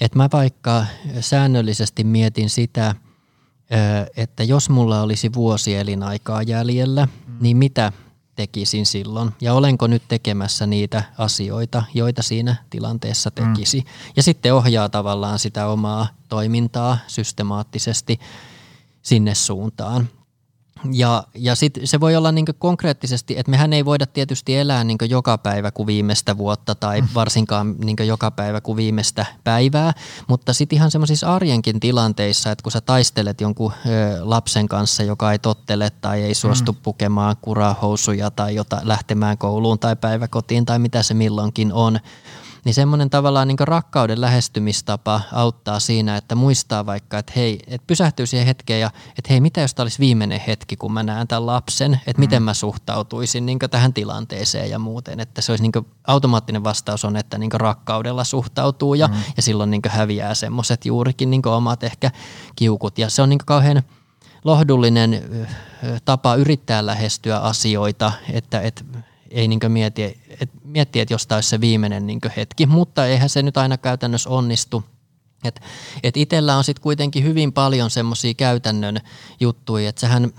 [0.00, 0.86] että mä vaikka
[1.20, 2.94] säännöllisesti mietin sitä,
[4.16, 7.36] että jos mulla olisi vuosi elinaikaa jäljellä, mm.
[7.40, 7.92] niin mitä
[8.36, 13.46] tekisin silloin ja olenko nyt tekemässä niitä asioita, joita siinä tilanteessa mm.
[13.46, 13.80] tekisi.
[13.80, 13.86] Mm.
[14.16, 18.20] Ja sitten ohjaa tavallaan sitä omaa toimintaa systemaattisesti
[19.02, 20.08] sinne suuntaan.
[20.92, 24.98] Ja, ja sit se voi olla niin konkreettisesti, että mehän ei voida tietysti elää niin
[25.08, 27.08] joka päivä kuin viimeistä vuotta tai mm.
[27.14, 29.92] varsinkaan niin joka päivä kuin viimeistä päivää,
[30.28, 35.32] mutta sitten ihan semmoisissa arjenkin tilanteissa, että kun sä taistelet jonkun ö, lapsen kanssa, joka
[35.32, 36.78] ei tottele tai ei suostu mm.
[36.82, 42.00] pukemaan kurahousuja tai jota, lähtemään kouluun tai päiväkotiin tai mitä se milloinkin on,
[42.64, 48.26] niin semmoinen tavallaan niin rakkauden lähestymistapa auttaa siinä, että muistaa vaikka, että hei, että pysähtyy
[48.26, 51.46] siihen hetkeen ja että hei, mitä jos tämä olisi viimeinen hetki, kun mä näen tämän
[51.46, 52.44] lapsen, että miten mm.
[52.44, 55.20] mä suhtautuisin niin tähän tilanteeseen ja muuten.
[55.20, 59.14] Että se olisi niin automaattinen vastaus on, että niin rakkaudella suhtautuu ja, mm.
[59.36, 62.10] ja silloin niin häviää semmoiset juurikin niin omat ehkä
[62.56, 62.98] kiukut.
[62.98, 63.82] Ja se on niin kauhean
[64.44, 65.22] lohdullinen
[66.04, 68.84] tapa yrittää lähestyä asioita, että, että
[69.30, 70.02] ei niin mieti,
[70.40, 73.76] et, miettiä, että jos tämä olisi se viimeinen niin hetki, mutta eihän se nyt aina
[73.76, 74.84] käytännössä onnistu.
[75.44, 75.60] Et,
[76.02, 79.00] et itsellä on sitten kuitenkin hyvin paljon semmoisia käytännön
[79.40, 80.32] juttuja, että sehän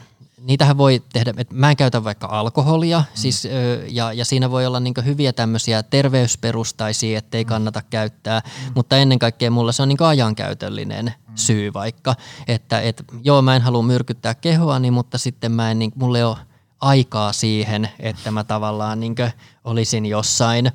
[0.45, 3.05] niitähän voi tehdä, että mä en käytä vaikka alkoholia, mm.
[3.13, 3.47] siis,
[3.89, 7.47] ja, ja siinä voi olla niin hyviä tämmöisiä terveysperustaisia, ettei mm.
[7.47, 8.71] kannata käyttää, mm.
[8.75, 11.35] mutta ennen kaikkea mulla se on niin ajankäytöllinen mm.
[11.35, 12.15] syy vaikka,
[12.47, 16.23] että et, joo mä en halua myrkyttää kehoani, mutta sitten mä en, niin, mulle ei
[16.23, 16.37] ole
[16.81, 19.15] aikaa siihen, että mä tavallaan niin
[19.63, 20.71] olisin jossain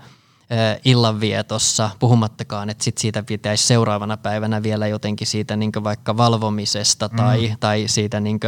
[0.85, 7.49] illanvietossa, puhumattakaan, että sit siitä pitäisi seuraavana päivänä vielä jotenkin siitä niin vaikka valvomisesta tai,
[7.49, 7.57] mm.
[7.61, 8.41] tai siitä niin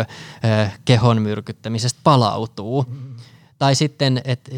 [0.85, 2.85] kehon myrkyttämisestä palautuu.
[2.89, 3.15] Mm.
[3.59, 4.53] Tai sitten, että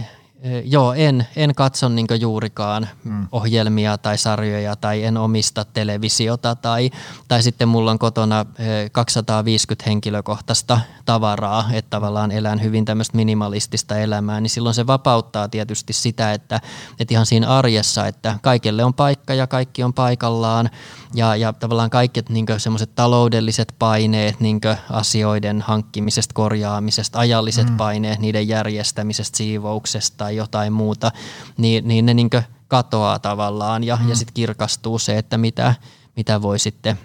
[0.64, 3.26] Joo, en, en katso niin juurikaan mm.
[3.32, 6.90] ohjelmia tai sarjoja tai en omista televisiota tai,
[7.28, 8.46] tai sitten mulla on kotona
[8.92, 15.92] 250 henkilökohtaista tavaraa, että tavallaan elän hyvin tämmöistä minimalistista elämää, niin silloin se vapauttaa tietysti
[15.92, 16.60] sitä, että,
[17.00, 20.70] että ihan siinä arjessa, että kaikille on paikka ja kaikki on paikallaan
[21.14, 27.76] ja, ja tavallaan kaikki niin semmoiset taloudelliset paineet niin asioiden hankkimisesta, korjaamisesta, ajalliset mm.
[27.76, 31.10] paineet, niiden järjestämisestä, siivouksesta jotain muuta,
[31.56, 32.30] niin, niin ne niin
[32.68, 34.08] katoaa tavallaan ja, mm.
[34.08, 35.74] ja sitten kirkastuu se, että mitä,
[36.16, 36.98] mitä voi sitten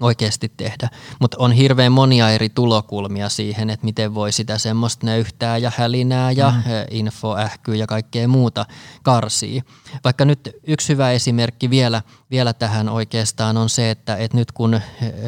[0.00, 0.88] oikeasti tehdä.
[1.20, 6.32] Mutta on hirveän monia eri tulokulmia siihen, että miten voi sitä semmoista nöyhtää ja hälinää
[6.32, 6.62] ja mm.
[6.90, 8.66] infoähkyä ja kaikkea muuta
[9.02, 9.62] karsii.
[10.04, 14.80] Vaikka nyt yksi hyvä esimerkki vielä, vielä tähän oikeastaan on se, että, että nyt, kun,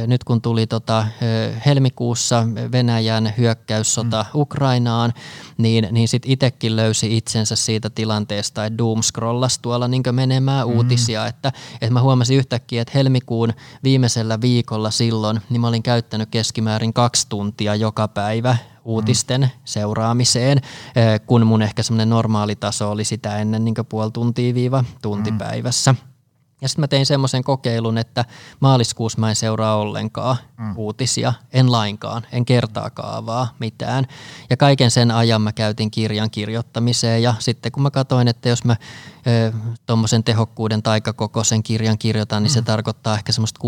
[0.07, 1.07] nyt kun tuli tota,
[1.67, 4.41] helmikuussa Venäjän hyökkäyssota mm.
[4.41, 5.13] Ukrainaan,
[5.59, 10.75] niin, niin sitten itsekin löysi itsensä siitä tilanteesta, että doomscrollas tuolla niin menemään mm.
[10.75, 13.53] uutisia, että, että mä huomasin yhtäkkiä, että helmikuun
[13.85, 19.49] viimeisellä viikolla silloin, niin mä olin käyttänyt keskimäärin kaksi tuntia joka päivä uutisten mm.
[19.65, 20.59] seuraamiseen,
[20.97, 25.31] eh, kun mun ehkä semmoinen normaali taso oli sitä ennen niin puoli tuntia viiva tunti
[25.31, 25.39] mm.
[25.39, 25.95] päivässä.
[26.65, 28.25] Ja sitten mä tein semmoisen kokeilun, että
[28.61, 30.77] maaliskuussa mä en seuraa ollenkaan mm.
[30.77, 34.07] uutisia, en lainkaan, en kertaakaan vaan mitään.
[34.51, 38.65] Ja kaiken sen ajan mä käytin kirjan kirjoittamiseen ja sitten kun mä katsoin, että jos
[38.65, 38.77] mä
[39.87, 42.55] tuommoisen tehokkuuden taikakokoisen kirjan kirjoitan, niin mm.
[42.55, 43.61] se tarkoittaa ehkä semmoista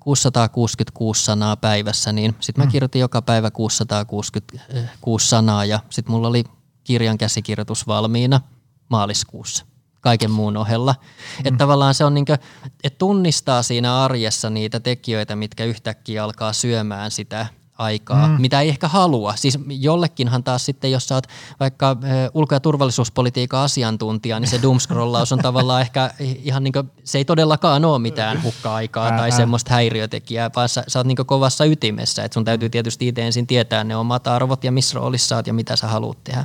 [0.00, 2.72] 666 sanaa päivässä, niin sitten mä mm.
[2.72, 6.44] kirjoitin joka päivä 666 sanaa ja sitten mulla oli
[6.84, 8.40] kirjan käsikirjoitus valmiina
[8.88, 9.69] maaliskuussa
[10.00, 10.94] kaiken muun ohella.
[11.00, 11.46] Mm.
[11.46, 12.38] Että tavallaan se on niin kuin,
[12.84, 17.46] että tunnistaa siinä arjessa niitä tekijöitä, mitkä yhtäkkiä alkaa syömään sitä
[17.80, 18.40] aikaa, mm.
[18.40, 19.36] mitä ei ehkä halua.
[19.36, 21.26] Siis jollekinhan taas sitten, jos sä oot
[21.60, 21.96] vaikka
[22.34, 27.24] ulko- ja turvallisuuspolitiikan asiantuntija, niin se doomscrollaus on tavallaan ehkä ihan niin kuin, se ei
[27.24, 32.24] todellakaan ole mitään hukka-aikaa ää, tai semmoista häiriötekijää, vaan sä, sä oot niin kovassa ytimessä,
[32.24, 35.52] että sun täytyy tietysti itse ensin tietää ne omat arvot ja missä roolissa oot ja
[35.52, 36.44] mitä sä haluat tehdä.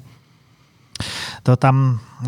[1.43, 1.73] Tota,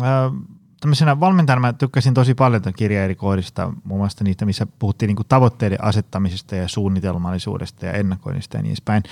[0.00, 0.32] äh
[0.80, 5.06] tämmöisenä valmentajana mä tykkäsin tosi paljon tämän kirjan eri kohdista, muun muassa niistä, missä puhuttiin
[5.06, 9.02] niin tavoitteiden asettamisesta ja suunnitelmallisuudesta ja ennakoinnista ja niin edespäin.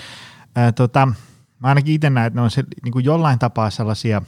[0.56, 1.06] Ää, tota,
[1.58, 4.22] mä ainakin itse näen, että ne on se, niin kuin jollain tapaa sellaisia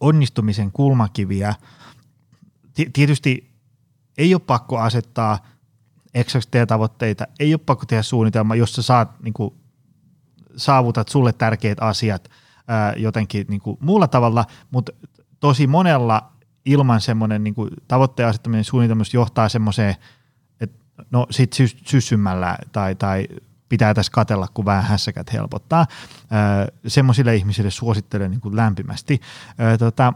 [0.00, 1.54] onnistumisen kulmakiviä.
[2.92, 3.50] Tietysti
[4.18, 5.38] ei ole pakko asettaa
[6.14, 9.54] eksakteja tavoitteita, ei ole pakko tehdä suunnitelma, jos sä saat, niin kuin,
[10.56, 12.30] saavutat sulle tärkeät asiat
[12.96, 14.92] jotenkin niin kuin muulla tavalla, mutta
[15.40, 16.32] tosi monella
[16.64, 17.54] ilman semmoinen niin
[17.88, 19.96] tavoitteen asettaminen suunnitelmassa johtaa semmoiseen,
[20.60, 20.78] että
[21.10, 23.28] no sit sy- syssymällä tai, tai
[23.68, 25.86] pitää tässä katella, kun vähän hässäkät helpottaa.
[26.32, 29.20] Öö, semmoisille ihmisille suosittelen niin kuin lämpimästi.
[29.60, 30.12] Öö, tota,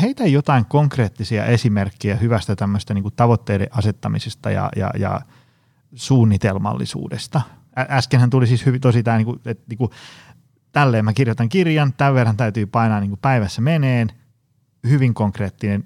[0.00, 5.20] heitä jotain konkreettisia esimerkkejä hyvästä tämmöistä niin kuin tavoitteiden asettamisesta ja, ja, ja
[5.94, 7.40] suunnitelmallisuudesta.
[7.76, 9.90] Äskenhän tuli siis hyvin tosi tämä, niin kuin, että niin kuin,
[10.72, 14.12] tälleen mä kirjoitan kirjan, tämän verran täytyy painaa niin kuin päivässä meneen,
[14.88, 15.84] hyvin konkreettinen.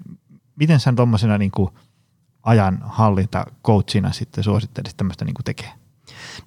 [0.55, 1.51] Miten sä tuommoisena niin
[2.43, 5.69] ajan hallinta coachina sitten suosittelisit tämmöistä niin tekee?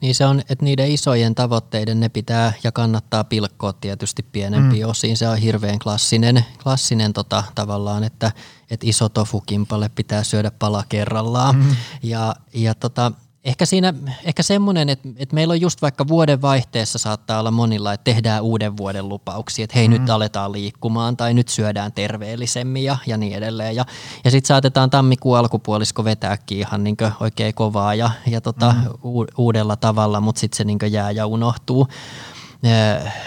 [0.01, 4.91] Niin se on, että niiden isojen tavoitteiden ne pitää ja kannattaa pilkkoa tietysti pienempiin mm.
[4.91, 5.17] osiin.
[5.17, 8.33] Se on hirveän klassinen, klassinen tota, tavallaan, että,
[8.71, 11.57] että iso tofukimpalle pitää syödä pala kerrallaan.
[11.57, 11.77] Mm.
[12.03, 13.13] Ja, ja tota,
[13.47, 13.95] Ehkä siinä,
[14.25, 18.43] ehkä semmoinen, että, että meillä on just vaikka vuoden vaihteessa saattaa olla monilla, että tehdään
[18.43, 19.93] uuden vuoden lupauksia, että hei mm.
[19.93, 23.77] nyt aletaan liikkumaan tai nyt syödään terveellisemmin ja, ja niin edelleen.
[23.77, 23.85] Ja,
[24.25, 28.87] ja sitten saatetaan tammikuun alkupuolisko vetääkin ihan niin oikein kovaa ja, ja tota, mm.
[29.05, 31.89] u, uudella tavalla, mutta sitten se niin jää ja unohtuu.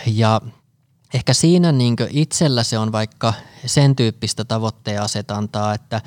[0.06, 0.42] Ja
[1.14, 3.34] ehkä siinä niin itsellä se on vaikka
[3.66, 6.02] sen tyyppistä tavoitteen asetantaa, että,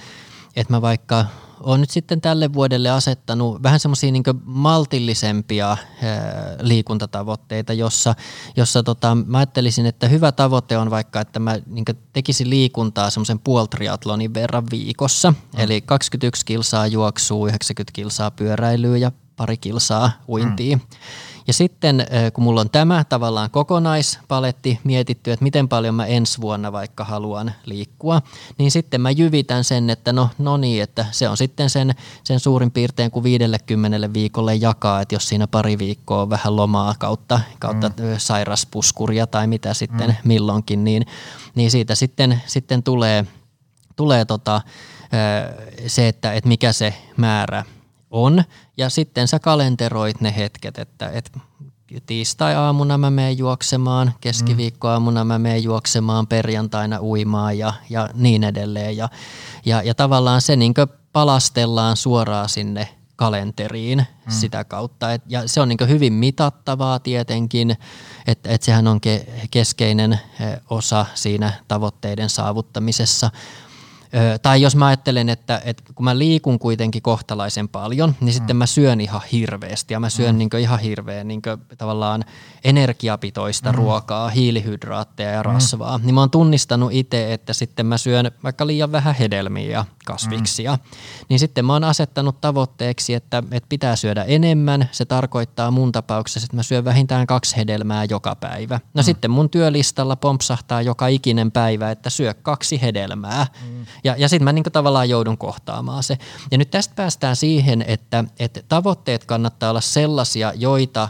[0.57, 1.25] että mä vaikka–
[1.63, 5.77] olen nyt sitten tälle vuodelle asettanut vähän semmoisia niin maltillisempia
[6.61, 8.15] liikuntatavoitteita, jossa,
[8.57, 13.39] jossa tota, mä ajattelisin, että hyvä tavoite on vaikka, että mä niin tekisin liikuntaa semmoisen
[13.39, 15.61] puoltriatlonin verran viikossa, mm.
[15.61, 20.77] eli 21 kilsaa juoksuu, 90 kilsaa pyöräilyä ja pari kilsaa uintia.
[20.77, 20.83] Mm.
[21.47, 26.73] Ja sitten kun mulla on tämä tavallaan kokonaispaletti mietitty, että miten paljon mä ensi vuonna
[26.73, 28.23] vaikka haluan liikkua,
[28.59, 32.41] niin sitten mä jyvitän sen, että no, no niin, että se on sitten sen, sen
[32.41, 37.41] suurin piirtein kuin 50 viikolle jakaa, että jos siinä pari viikkoa on vähän lomaa kautta,
[37.59, 37.95] kautta mm.
[38.19, 40.17] sairaspuskuria tai mitä sitten mm.
[40.25, 41.07] milloinkin, niin,
[41.55, 43.27] niin siitä sitten, sitten tulee,
[43.97, 44.61] tulee tota,
[45.87, 47.65] se, että, että mikä se määrä
[48.13, 48.45] on.
[48.77, 51.41] Ja sitten sä kalenteroit ne hetket, että, että
[52.07, 58.97] tiistai-aamuna mä menen juoksemaan, keskiviikkoaamuna mä menen juoksemaan, perjantaina uimaan ja, ja niin edelleen.
[58.97, 59.09] Ja,
[59.65, 60.75] ja, ja tavallaan se niin
[61.13, 64.33] palastellaan suoraan sinne kalenteriin mm.
[64.33, 65.13] sitä kautta.
[65.13, 67.77] Et, ja se on niin hyvin mitattavaa tietenkin,
[68.27, 70.21] että et sehän on ke, keskeinen
[70.71, 73.31] osa siinä tavoitteiden saavuttamisessa–
[74.43, 78.59] tai jos mä ajattelen, että, että kun mä liikun kuitenkin kohtalaisen paljon, niin sitten mm.
[78.59, 80.39] mä syön ihan hirveästi ja mä syön mm.
[80.39, 81.43] niin ihan hirveän niin
[81.79, 82.25] tavallaan
[82.65, 83.77] energiapitoista mm.
[83.77, 85.45] ruokaa, hiilihydraatteja ja mm.
[85.45, 85.99] rasvaa.
[85.99, 86.07] Mm.
[86.07, 90.73] Niin mä oon tunnistanut itse, että sitten mä syön vaikka liian vähän hedelmiä ja kasviksia.
[90.73, 90.99] Mm.
[91.29, 94.89] Niin sitten mä oon asettanut tavoitteeksi, että, että pitää syödä enemmän.
[94.93, 98.81] Se tarkoittaa mun tapauksessa, että mä syön vähintään kaksi hedelmää joka päivä.
[98.95, 99.05] No mm.
[99.05, 103.47] sitten mun työlistalla pompsahtaa joka ikinen päivä, että syö kaksi hedelmää.
[103.69, 103.87] Mm.
[104.05, 106.19] Ja, ja sitten mä niin tavallaan joudun kohtaamaan se.
[106.51, 111.09] Ja nyt tästä päästään siihen, että, että tavoitteet kannattaa olla sellaisia, joita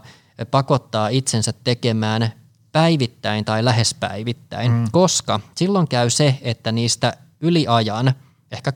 [0.50, 2.32] pakottaa itsensä tekemään
[2.72, 4.84] päivittäin tai lähes päivittäin, mm.
[4.92, 8.14] koska silloin käy se, että niistä yliajan–
[8.52, 8.74] ehkä 30-90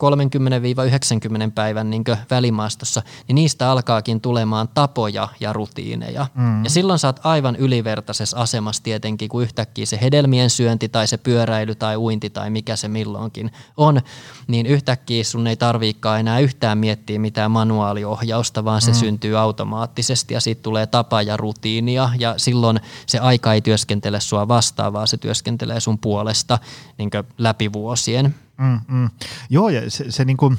[1.55, 6.27] päivän niin välimaastossa, niin niistä alkaakin tulemaan tapoja ja rutiineja.
[6.35, 6.64] Mm.
[6.64, 11.74] Ja silloin saat aivan ylivertaisessa asemassa tietenkin, kun yhtäkkiä se hedelmien syönti tai se pyöräily
[11.74, 14.01] tai uinti tai mikä se milloinkin on,
[14.47, 18.97] niin yhtäkkiä sun ei tarviikaan enää yhtään miettiä mitään manuaaliohjausta, vaan se mm.
[18.97, 24.49] syntyy automaattisesti ja siitä tulee tapa ja rutiinia ja silloin se aika ei työskentele sua
[24.49, 26.59] vastaan, vaan se työskentelee sun puolesta
[26.99, 28.35] niin läpi vuosien.
[28.59, 29.11] Mm, mm.
[29.50, 30.59] Joo, ja se, se, niin kuin,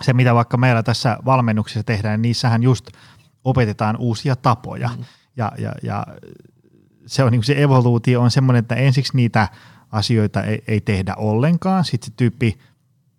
[0.00, 2.90] se, mitä vaikka meillä tässä valmennuksessa tehdään, niin niissähän just
[3.44, 4.90] opetetaan uusia tapoja.
[4.96, 5.04] Mm.
[5.36, 6.06] Ja, ja, ja
[7.06, 9.48] se, on, niin se evoluutio on semmoinen, että ensiksi niitä
[9.92, 12.58] asioita ei, ei tehdä ollenkaan, sitten se tyyppi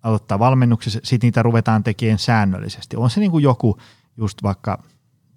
[0.03, 2.97] aloittaa valmennuksessa, sitten niitä ruvetaan tekemään säännöllisesti.
[2.97, 3.77] On se niin kuin joku
[4.17, 4.83] just vaikka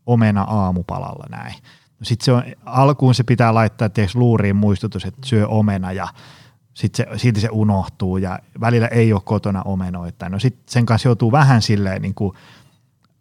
[0.06, 1.54] omena aamupalalla näin.
[1.98, 6.08] No sitten se on, alkuun se pitää laittaa tietysti luuriin muistutus, että syö omena ja
[6.74, 10.28] sitten se, silti se unohtuu ja välillä ei ole kotona omenoita.
[10.28, 12.36] No sitten sen kanssa joutuu vähän silleen niin kuin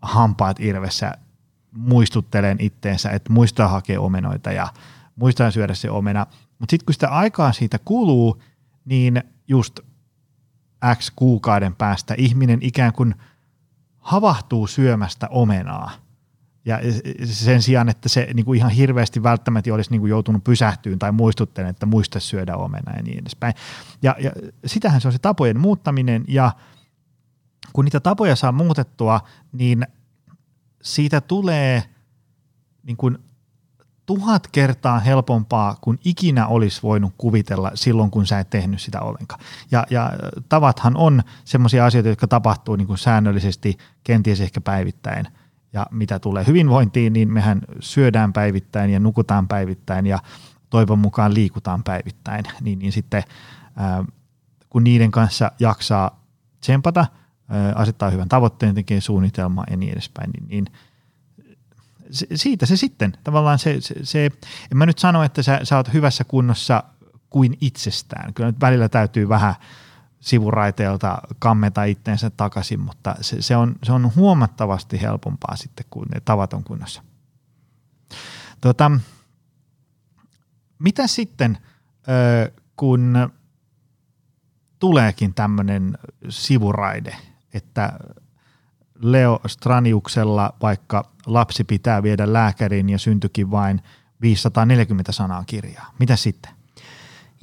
[0.02, 1.12] hampaat irvessä
[1.72, 4.68] muistuttelen itteensä, että muistaa hakea omenoita ja
[5.16, 6.28] muistaa syödä se omena.
[6.60, 8.42] Mutta sitten kun sitä aikaa siitä kuluu,
[8.86, 9.80] niin just
[10.96, 13.16] X kuukauden päästä ihminen ikään kuin
[14.00, 15.92] havahtuu syömästä omenaa–
[16.66, 16.80] ja
[17.26, 21.12] sen sijaan, että se niin kuin ihan hirveästi välttämättä olisi niin kuin joutunut pysähtyyn tai
[21.12, 23.54] muistuttelemaan, että muista syödä omena ja niin edespäin.
[24.02, 24.32] Ja, ja
[24.66, 26.52] sitähän se on se tapojen muuttaminen ja
[27.74, 29.88] kun niitä tapoja saa muutettua, niin
[30.82, 31.84] siitä tulee
[32.84, 33.18] niin kuin
[34.06, 39.42] tuhat kertaa helpompaa kuin ikinä olisi voinut kuvitella silloin, kun sä et tehnyt sitä ollenkaan.
[39.72, 40.12] Ja, ja
[40.50, 45.28] tavathan on sellaisia asioita, jotka tapahtuu niin kuin säännöllisesti, kenties ehkä päivittäin–
[45.74, 50.20] ja mitä tulee hyvinvointiin, niin mehän syödään päivittäin ja nukutaan päivittäin ja
[50.70, 52.46] toivon mukaan liikutaan päivittäin.
[52.62, 53.24] Niin, niin sitten
[54.70, 56.24] kun niiden kanssa jaksaa
[56.60, 57.06] tsempata,
[57.76, 60.66] asettaa hyvän tavoitteen, tekee suunnitelmaa ja niin edespäin, niin, niin
[62.36, 64.26] siitä se sitten tavallaan se, se, se,
[64.72, 66.84] en mä nyt sano, että sä, sä oot hyvässä kunnossa
[67.30, 68.34] kuin itsestään.
[68.34, 69.56] Kyllä nyt välillä täytyy vähän
[70.24, 76.20] sivuraiteelta kammeta itteensä takaisin, mutta se, se, on, se on huomattavasti helpompaa sitten, kun ne
[76.20, 77.04] tavat on kunnossa.
[78.62, 78.92] Tota,
[80.80, 81.58] mitä sitten,
[82.76, 83.30] kun
[84.80, 85.98] tuleekin tämmöinen
[86.30, 87.18] sivuraide,
[87.54, 88.00] että
[88.96, 93.82] Leo Straniuksella vaikka lapsi pitää viedä lääkäriin ja syntyikin vain
[94.22, 95.94] 540 sanaa kirjaa.
[96.00, 96.52] Mitä sitten?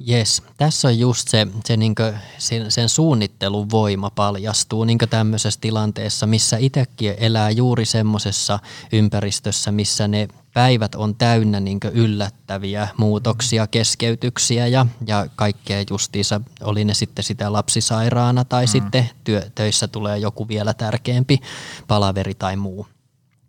[0.05, 6.27] Jes, tässä on just se, se niinkö, sen, sen suunnittelun voima paljastuu niinkö tämmöisessä tilanteessa,
[6.27, 8.59] missä itsekin elää juuri semmoisessa
[8.91, 16.85] ympäristössä, missä ne päivät on täynnä niinkö yllättäviä muutoksia, keskeytyksiä ja, ja kaikkea justiinsa, oli
[16.85, 18.69] ne sitten sitä lapsisairaana tai mm.
[18.69, 21.39] sitten työ, töissä tulee joku vielä tärkeämpi
[21.87, 22.87] palaveri tai muu.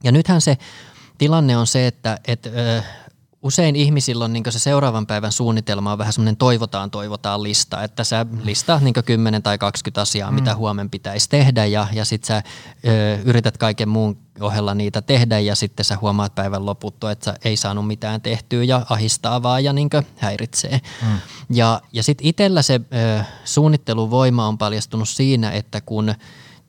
[0.05, 0.59] Ja nythän se
[1.19, 2.83] tilanne on se, että et, ö,
[3.43, 8.05] usein ihmisillä on niin se seuraavan päivän suunnitelma on vähän semmoinen toivotaan, toivotaan lista, että
[8.05, 10.35] sä listaa niin 10 tai 20 asiaa, mm.
[10.35, 12.43] mitä huomen pitäisi tehdä ja, ja sitten sä
[12.89, 17.35] ö, yrität kaiken muun ohella niitä tehdä ja sitten sä huomaat päivän loputtua, että sä
[17.45, 20.81] ei saanut mitään tehtyä ja ahistaa vaan ja niin häiritsee.
[21.03, 21.19] Mm.
[21.51, 22.81] Ja, ja sitten itsellä se
[23.19, 26.15] ö, suunnitteluvoima on paljastunut siinä, että kun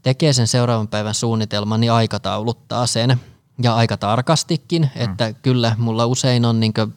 [0.02, 3.18] tekee sen seuraavan päivän suunnitelman, niin aikatauluttaa sen–
[3.64, 5.36] ja aika tarkastikin, että mm.
[5.42, 6.94] kyllä mulla usein on, niin kuin,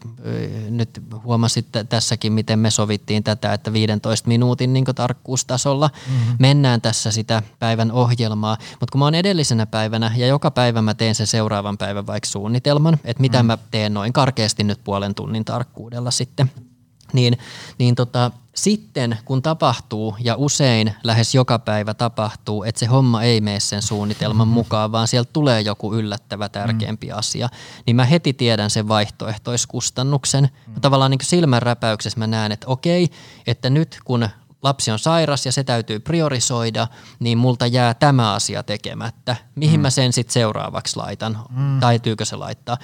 [0.70, 6.36] nyt huomasit tässäkin, miten me sovittiin tätä, että 15 minuutin niin tarkkuustasolla mm-hmm.
[6.38, 10.94] mennään tässä sitä päivän ohjelmaa, mutta kun mä oon edellisenä päivänä ja joka päivä mä
[10.94, 13.46] teen sen seuraavan päivän vaikka suunnitelman, että mitä mm.
[13.46, 16.50] mä teen noin karkeasti nyt puolen tunnin tarkkuudella sitten–
[17.12, 17.38] niin,
[17.78, 23.40] niin tota, sitten kun tapahtuu, ja usein lähes joka päivä tapahtuu, että se homma ei
[23.40, 27.18] mene sen suunnitelman mukaan, vaan sieltä tulee joku yllättävä tärkeämpi mm.
[27.18, 27.48] asia,
[27.86, 30.48] niin mä heti tiedän sen vaihtoehtoiskustannuksen.
[30.66, 30.80] Mm.
[30.80, 33.08] Tavallaan niin silmänräpäyksessä mä näen, että okei,
[33.46, 34.28] että nyt kun
[34.62, 36.88] lapsi on sairas ja se täytyy priorisoida,
[37.18, 39.36] niin multa jää tämä asia tekemättä.
[39.54, 39.82] Mihin mm.
[39.82, 41.38] mä sen sitten seuraavaksi laitan?
[41.50, 41.80] Mm.
[41.80, 42.76] Täytyykö se laittaa?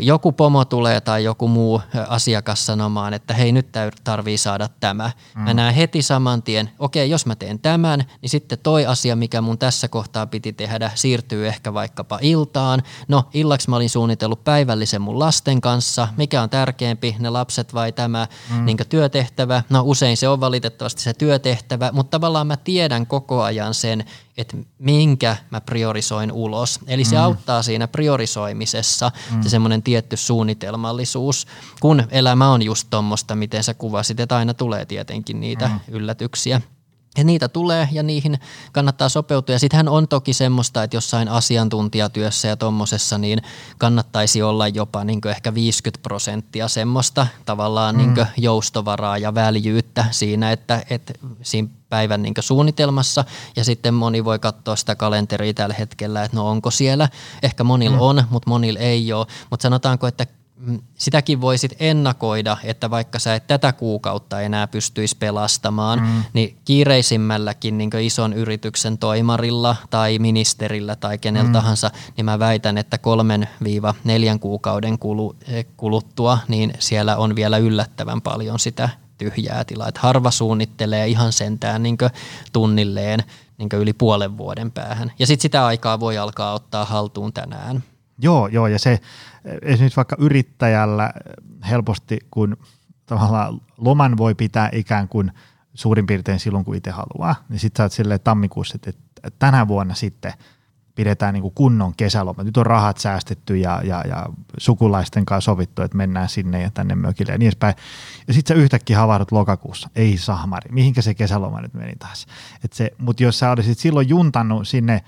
[0.00, 3.66] Joku pomo tulee tai joku muu asiakas sanomaan, että hei nyt
[4.04, 5.10] tarvii saada tämä.
[5.34, 5.42] Mm.
[5.42, 9.40] Mä näen heti saman tien, okei jos mä teen tämän, niin sitten toi asia, mikä
[9.40, 12.82] mun tässä kohtaa piti tehdä, siirtyy ehkä vaikkapa iltaan.
[13.08, 17.92] No illaksi mä olin suunnitellut päivällisen mun lasten kanssa, mikä on tärkeämpi, ne lapset vai
[17.92, 18.64] tämä mm.
[18.64, 19.62] niin työtehtävä.
[19.70, 24.04] No usein se on valitettavasti se työtehtävä, mutta tavallaan mä tiedän koko ajan sen,
[24.40, 26.80] että minkä mä priorisoin ulos.
[26.86, 27.22] Eli se mm.
[27.22, 29.42] auttaa siinä priorisoimisessa mm.
[29.42, 31.46] se semmoinen tietty suunnitelmallisuus,
[31.80, 35.80] kun elämä on just tuommoista, miten sä kuvasit, että aina tulee tietenkin niitä mm.
[35.88, 36.60] yllätyksiä.
[37.18, 38.38] Ja niitä tulee ja niihin
[38.72, 39.54] kannattaa sopeutua.
[39.54, 43.42] Ja sittenhän on toki semmoista, että jossain asiantuntijatyössä ja tuommoisessa niin
[43.78, 48.14] kannattaisi olla jopa niin ehkä 50 prosenttia semmoista tavallaan mm.
[48.14, 51.12] niin joustovaraa ja väljyyttä siinä, että, että
[51.42, 53.24] siinä päivän niin suunnitelmassa
[53.56, 57.08] ja sitten moni voi katsoa sitä kalenteria tällä hetkellä, että no onko siellä,
[57.42, 58.02] ehkä monilla mm.
[58.02, 60.26] on, mutta monilla ei ole, mutta sanotaanko, että
[60.60, 66.24] Mm, sitäkin voisit ennakoida, että vaikka sä et tätä kuukautta enää pystyisi pelastamaan, mm.
[66.32, 71.52] niin kiireisimmälläkin niin ison yrityksen toimarilla tai ministerillä tai kenellä mm.
[71.52, 74.98] tahansa, niin mä väitän, että kolmen viiva neljän kuukauden
[75.48, 78.88] eh, kuluttua, niin siellä on vielä yllättävän paljon sitä
[79.20, 79.88] tyhjää tilaa.
[79.88, 81.98] Että harva suunnittelee ihan sentään niin
[82.52, 83.20] tunnilleen
[83.58, 85.12] niin yli puolen vuoden päähän.
[85.18, 87.82] Ja sitten sitä aikaa voi alkaa ottaa haltuun tänään.
[88.18, 89.00] Joo, joo, ja se
[89.62, 91.12] esimerkiksi vaikka yrittäjällä
[91.70, 92.56] helposti, kun
[93.06, 95.32] tavallaan loman voi pitää ikään kuin
[95.74, 98.92] suurin piirtein silloin, kun itse haluaa, niin sitten sä oot silleen tammikuussa, että
[99.38, 100.32] tänä vuonna sitten
[101.00, 102.42] pidetään niin kuin kunnon kesäloma.
[102.42, 104.26] Nyt on rahat säästetty ja, ja, ja
[104.58, 107.74] sukulaisten kanssa sovittu, että mennään sinne ja tänne mökille ja niin edespäin.
[108.28, 112.26] Ja sitten sä yhtäkkiä havahdut lokakuussa, ei sahmari, mihinkä se kesäloma nyt meni taas.
[112.98, 115.04] Mutta jos sä olisit silloin juntannut sinne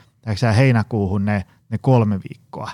[0.56, 2.70] heinäkuuhun ne, ne kolme viikkoa,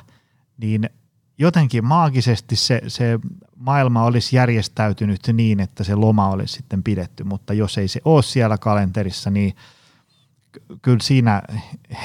[0.59, 0.91] niin
[1.39, 3.19] jotenkin maagisesti se, se
[3.57, 8.23] maailma olisi järjestäytynyt niin, että se loma olisi sitten pidetty, mutta jos ei se ole
[8.23, 9.55] siellä kalenterissa, niin
[10.83, 11.43] kyllä siinä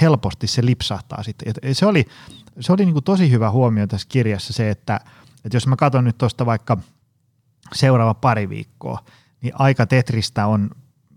[0.01, 1.54] helposti se lipsahtaa sitten.
[1.74, 2.06] Se oli,
[2.60, 4.99] se oli niin kuin tosi hyvä huomio tässä kirjassa se, että,
[5.45, 6.78] että jos mä katson nyt tuosta vaikka
[7.74, 9.04] seuraava pari viikkoa,
[9.41, 10.70] niin aika tetristä on,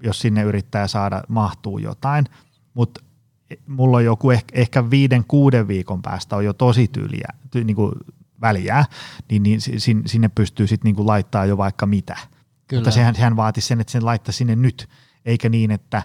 [0.02, 2.24] jos sinne yrittää saada mahtuu jotain,
[2.74, 3.00] mutta
[3.66, 7.76] mulla on joku ehkä, ehkä viiden, kuuden viikon päästä on jo tosi tyyliä, ty, niin
[7.76, 7.92] kuin
[8.40, 8.84] väliä,
[9.30, 9.60] niin, niin
[10.06, 12.16] sinne pystyy sitten niin laittaa jo vaikka mitä.
[12.68, 12.80] Kyllä.
[12.80, 14.88] Mutta sehän, sehän vaati sen, että sen laittaa sinne nyt,
[15.24, 16.02] eikä niin, että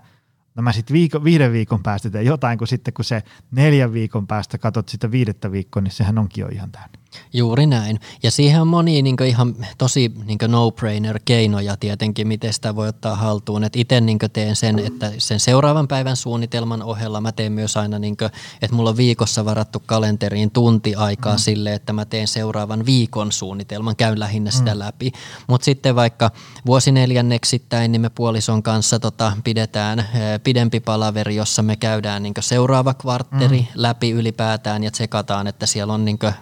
[0.55, 4.27] no mä sitten viikon, viiden viikon päästä teen jotain, kun sitten kun se neljän viikon
[4.27, 7.00] päästä katsot sitä viidettä viikkoa, niin sehän onkin jo ihan täynnä.
[7.33, 7.99] Juuri näin.
[8.23, 13.63] Ja siihen on monia niin ihan tosi niin no-brainer-keinoja tietenkin, miten sitä voi ottaa haltuun.
[13.75, 18.17] Itse niin teen sen, että sen seuraavan päivän suunnitelman ohella mä teen myös aina, niin
[18.17, 18.31] kuin,
[18.61, 21.39] että mulla on viikossa varattu kalenteriin tunti aikaa mm.
[21.39, 24.79] sille, että mä teen seuraavan viikon suunnitelman, käyn lähinnä sitä mm.
[24.79, 25.11] läpi.
[25.47, 26.31] Mutta sitten vaikka
[26.65, 30.07] vuosineljänneksittäin, niin me puolison kanssa tota, pidetään
[30.43, 33.67] pidempi palaveri, jossa me käydään niin seuraava kvartteri mm.
[33.75, 36.33] läpi ylipäätään ja tsekataan, että siellä on niin kuin,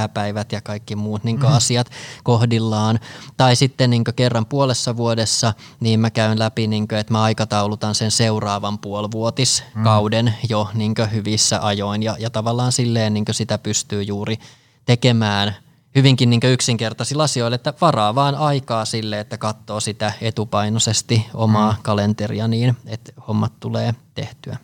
[0.00, 1.46] hääpäivät ja kaikki muut niin mm.
[1.46, 1.90] asiat
[2.24, 3.00] kohdillaan.
[3.36, 7.94] Tai sitten niin kerran puolessa vuodessa niin mä käyn läpi, niin kuin, että mä aikataulutan
[7.94, 10.32] sen seuraavan puolivuotiskauden mm.
[10.48, 14.38] jo niin hyvissä ajoin ja, ja tavallaan silleen niin sitä pystyy juuri
[14.84, 15.54] tekemään
[15.94, 21.78] hyvinkin niin yksinkertaisilla asioilla, että varaa vaan aikaa sille, että katsoo sitä etupainoisesti omaa mm.
[21.82, 24.56] kalenteria niin, että hommat tulee tehtyä.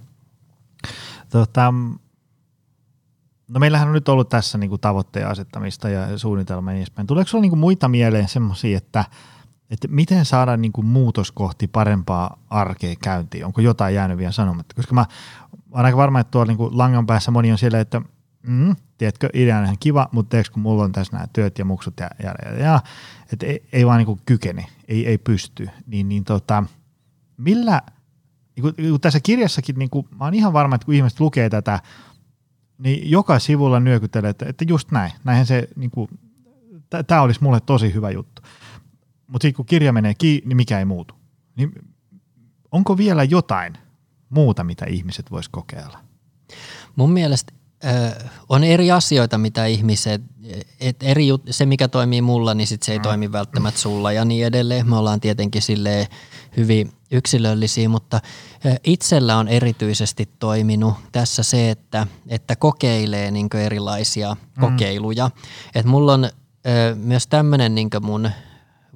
[1.31, 1.75] Tota,
[3.49, 7.07] No meillähän on nyt ollut tässä niin kuin tavoitteen asettamista ja suunnitelma ja edespäin.
[7.07, 9.05] Tuleeko sinulla niin muita mieleen semmoisia, että,
[9.71, 13.45] että miten saada niin kuin muutos kohti parempaa arkea käyntiin?
[13.45, 14.75] Onko jotain jäänyt vielä sanomatta?
[14.75, 15.07] Koska mä
[15.71, 18.03] olen aika varma, että tuolla niin kuin langan päässä moni on siellä, että
[18.43, 21.65] mm, tiedätkö, idea on ihan kiva, mutta teekö kun mulla on tässä nämä työt ja
[21.65, 22.81] muksut ja, ja, ja, ja
[23.33, 26.65] että ei, ei vaan niin kuin kykene, ei, ei pysty, niin, niin tota,
[27.37, 27.83] millä,
[28.57, 31.81] niin kuin, tässä kirjassakin, niin kuin, mä oon ihan varma, että kun ihmiset lukee tätä,
[32.79, 36.09] niin joka sivulla nyökyttelee, että, että just näin, näinhän se, niin kuin,
[37.07, 38.43] tämä olisi mulle tosi hyvä juttu.
[39.27, 41.15] Mutta sitten kun kirja menee kiinni, niin mikä ei muutu.
[41.57, 41.73] Niin
[42.73, 43.75] onko vielä jotain
[44.29, 45.99] muuta, mitä ihmiset vois kokeilla?
[46.97, 47.53] Mun mielestä
[48.49, 50.23] on eri asioita, mitä ihmiset,
[50.81, 53.03] et eri, se mikä toimii mulla, niin sit se ei mm.
[53.03, 54.89] toimi välttämättä sulla ja niin edelleen.
[54.89, 56.09] Me ollaan tietenkin sille
[56.57, 58.21] hyvin yksilöllisiä, mutta
[58.85, 64.61] itsellä on erityisesti toiminut tässä se, että, että kokeilee niin erilaisia mm.
[64.61, 65.31] kokeiluja.
[65.75, 66.31] Et mulla on
[66.95, 68.31] myös tämmöinen niin mun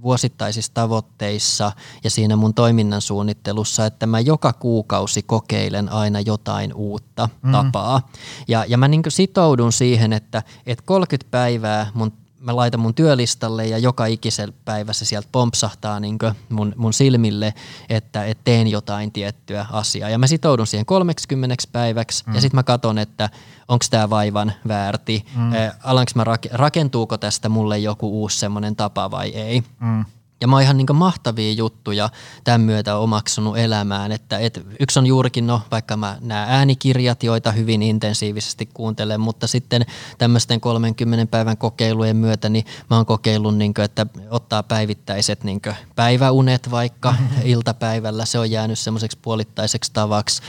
[0.03, 1.73] vuosittaisissa tavoitteissa
[2.05, 7.53] ja siinä mun toiminnan suunnittelussa, että mä joka kuukausi kokeilen aina jotain uutta mm.
[7.53, 8.09] tapaa.
[8.49, 13.67] Ja, ja mä niin sitoudun siihen, että, että 30 päivää mun mä laitan mun työlistalle
[13.67, 16.19] ja joka ikisellä päivässä sieltä pompsahtaa niin
[16.49, 17.55] mun, mun silmille,
[17.89, 20.11] että et teen jotain tiettyä asiaa.
[20.11, 22.35] Ja mä sitoudun siihen 30 päiväksi mm.
[22.35, 23.31] ja sitten mä katson, että
[23.69, 25.53] onko tämä vaivan väärti, mm.
[25.55, 29.63] äh, alanko mä rakentuuko tästä mulle joku uusi semmoinen tapa vai ei.
[29.81, 30.05] Mm.
[30.41, 32.09] Ja mä oon ihan niin mahtavia juttuja
[32.45, 34.13] tämän myötä omaksunut elämään.
[34.13, 39.47] Että et yksi on juurikin no, vaikka mä nämä äänikirjat, joita hyvin intensiivisesti kuuntelen, mutta
[39.47, 39.87] sitten
[40.19, 45.61] tämmöisten 30 päivän kokeilujen myötä niin mä oon kokeillut, niin kuin, että ottaa päivittäiset niin
[45.97, 47.15] päiväunet vaikka
[47.45, 48.25] iltapäivällä.
[48.25, 50.43] Se on jäänyt semmoiseksi puolittaiseksi tavaksi.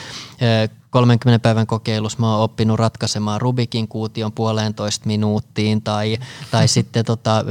[0.89, 6.17] 30 päivän kokeilussa mä oon oppinut ratkaisemaan Rubikin kuution puolentoista minuuttiin tai,
[6.51, 7.45] tai sitten tota,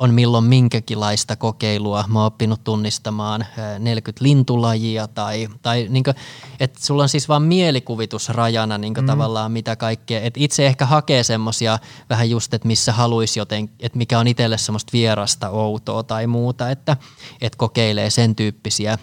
[0.00, 2.04] on milloin minkäkinlaista kokeilua.
[2.08, 3.46] Mä oon oppinut tunnistamaan
[3.78, 6.14] 40 lintulajia tai, tai niin kuin,
[6.60, 9.06] että sulla on siis vaan mielikuvitus rajana niin mm.
[9.06, 10.20] tavallaan mitä kaikkea.
[10.20, 11.78] Et itse ehkä hakee semmosia
[12.10, 16.70] vähän just, että missä haluaisi joten, että mikä on itselle semmoista vierasta, outoa tai muuta,
[16.70, 16.96] että,
[17.40, 18.98] että kokeilee sen tyyppisiä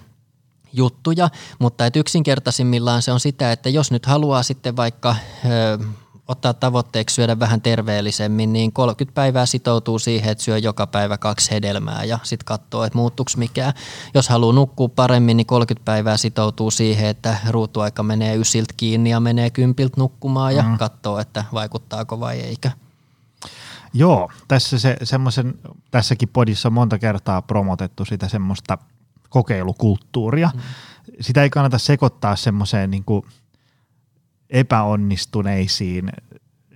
[0.73, 1.29] juttuja,
[1.59, 5.85] mutta et yksinkertaisimmillaan se on sitä, että jos nyt haluaa sitten vaikka ö,
[6.27, 11.51] ottaa tavoitteeksi syödä vähän terveellisemmin, niin 30 päivää sitoutuu siihen, että syö joka päivä kaksi
[11.51, 13.73] hedelmää ja sitten katsoo, että muuttuuko mikään.
[14.13, 19.19] Jos haluaa nukkua paremmin, niin 30 päivää sitoutuu siihen, että ruutuaika menee ysiltä kiinni ja
[19.19, 20.77] menee kympiltä nukkumaan ja mm.
[20.77, 22.71] katsoo, että vaikuttaako vai eikä.
[23.93, 25.53] Joo, tässä se, semmoisen,
[25.91, 28.77] tässäkin podissa on monta kertaa promotettu sitä semmoista
[29.29, 30.51] kokeilukulttuuria.
[30.53, 30.61] Mm.
[31.21, 33.23] Sitä ei kannata sekoittaa semmoiseen niin kuin–
[34.49, 36.11] epäonnistuneisiin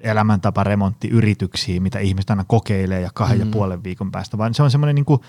[0.02, 3.46] elämäntaparemonttiyrityksiin, mitä ihmiset aina kokeilee ja kahden mm.
[3.46, 5.22] ja puolen viikon päästä, vaan se on semmoinen niin kuin,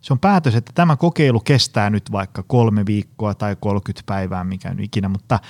[0.00, 4.70] se on päätös, että tämä kokeilu kestää nyt vaikka kolme viikkoa tai 30 päivää, mikä
[4.70, 5.40] on ikinä, mutta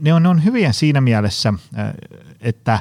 [0.00, 1.54] ne on, ne on hyviä siinä mielessä,
[2.40, 2.80] että,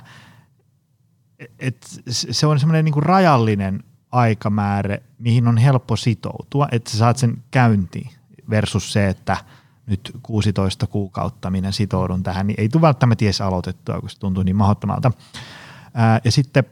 [1.59, 7.17] että se on semmoinen niin kuin rajallinen aikamäärä, mihin on helppo sitoutua, että sä saat
[7.17, 8.09] sen käyntiin
[8.49, 9.37] versus se, että–
[9.87, 14.43] nyt 16 kuukautta minä sitoudun tähän, niin ei tule välttämättä edes aloitettua, kun se tuntuu
[14.43, 15.11] niin mahdottomalta.
[15.93, 16.63] Ää, ja sitten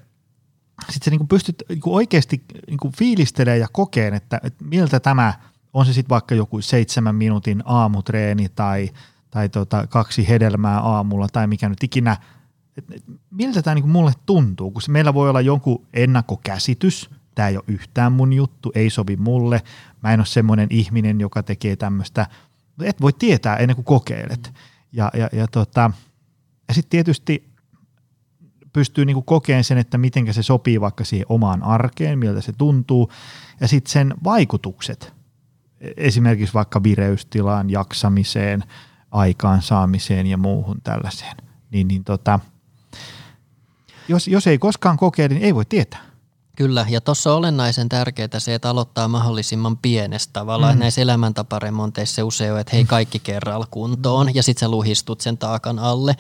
[0.89, 5.33] sit sä niinku pystyt niinku oikeasti niinku fiilistelemään ja kokeen, että, että miltä tämä,
[5.73, 8.89] on se sitten vaikka joku seitsemän minuutin aamutreeni tai,
[9.31, 12.17] tai tota kaksi hedelmää aamulla tai mikä nyt ikinä,
[12.77, 12.93] että
[13.31, 18.11] miltä tämä niinku mulle tuntuu, kun meillä voi olla jonkun ennakkokäsitys, tämä ei ole yhtään
[18.11, 19.61] mun juttu, ei sovi mulle,
[20.03, 22.27] mä en ole semmoinen ihminen, joka tekee tämmöistä–
[22.83, 24.53] et voi tietää ennen kuin kokeilet.
[24.91, 25.91] Ja, ja, ja, tota,
[26.67, 27.55] ja sitten tietysti
[28.73, 33.11] pystyy niin kokeen sen, että miten se sopii vaikka siihen omaan arkeen, miltä se tuntuu,
[33.61, 35.13] ja sitten sen vaikutukset,
[35.97, 38.63] esimerkiksi vaikka vireystilaan, jaksamiseen,
[39.11, 41.37] aikaansaamiseen ja muuhun tällaiseen.
[41.71, 42.39] Niin, niin tota,
[44.07, 46.04] jos, jos ei koskaan kokeile, niin ei voi tietää.
[46.55, 50.75] Kyllä, ja tuossa on olennaisen tärkeää se, että aloittaa mahdollisimman pienestä tavallaan.
[50.75, 50.79] Mm.
[50.79, 55.37] Näissä elämäntaparemonteissa se usein on, että hei kaikki kerralla kuntoon ja sitten sä luhistut sen
[55.37, 56.15] taakan alle.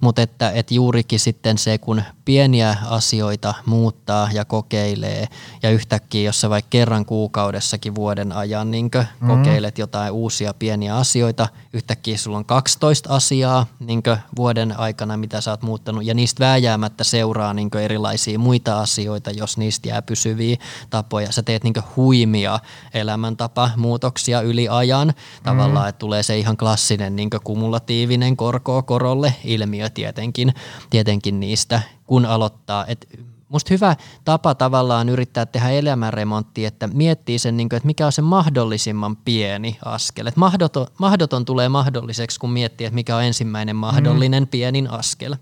[0.00, 5.28] Mutta että, että juurikin sitten se, kun pieniä asioita muuttaa ja kokeilee
[5.62, 9.28] ja yhtäkkiä, jos sä vaikka kerran kuukaudessakin vuoden ajan niin mm.
[9.28, 14.02] kokeilet jotain uusia pieniä asioita, yhtäkkiä sulla on 12 asiaa niin
[14.36, 19.58] vuoden aikana, mitä sä oot muuttanut ja niistä vääjäämättä seuraa niin erilaisia muita asioita, jos
[19.58, 20.56] niistä niistä jää pysyviä
[20.90, 21.32] tapoja.
[21.32, 22.60] Sä teet niinku huimia
[22.94, 25.14] elämäntapamuutoksia yli ajan.
[25.42, 25.88] Tavallaan, mm.
[25.88, 30.54] että tulee se ihan klassinen niinku kumulatiivinen korkoa korolle ilmiö tietenkin,
[30.90, 32.86] tietenkin niistä, kun aloittaa.
[32.86, 33.06] Et
[33.48, 38.12] Musta hyvä tapa tavallaan yrittää tehdä elämänremontti, että miettii sen, niin kuin, että mikä on
[38.12, 40.26] se mahdollisimman pieni askel.
[40.26, 44.48] Että mahdoton, mahdoton tulee mahdolliseksi, kun miettii, että mikä on ensimmäinen mahdollinen mm.
[44.48, 45.36] pienin askel.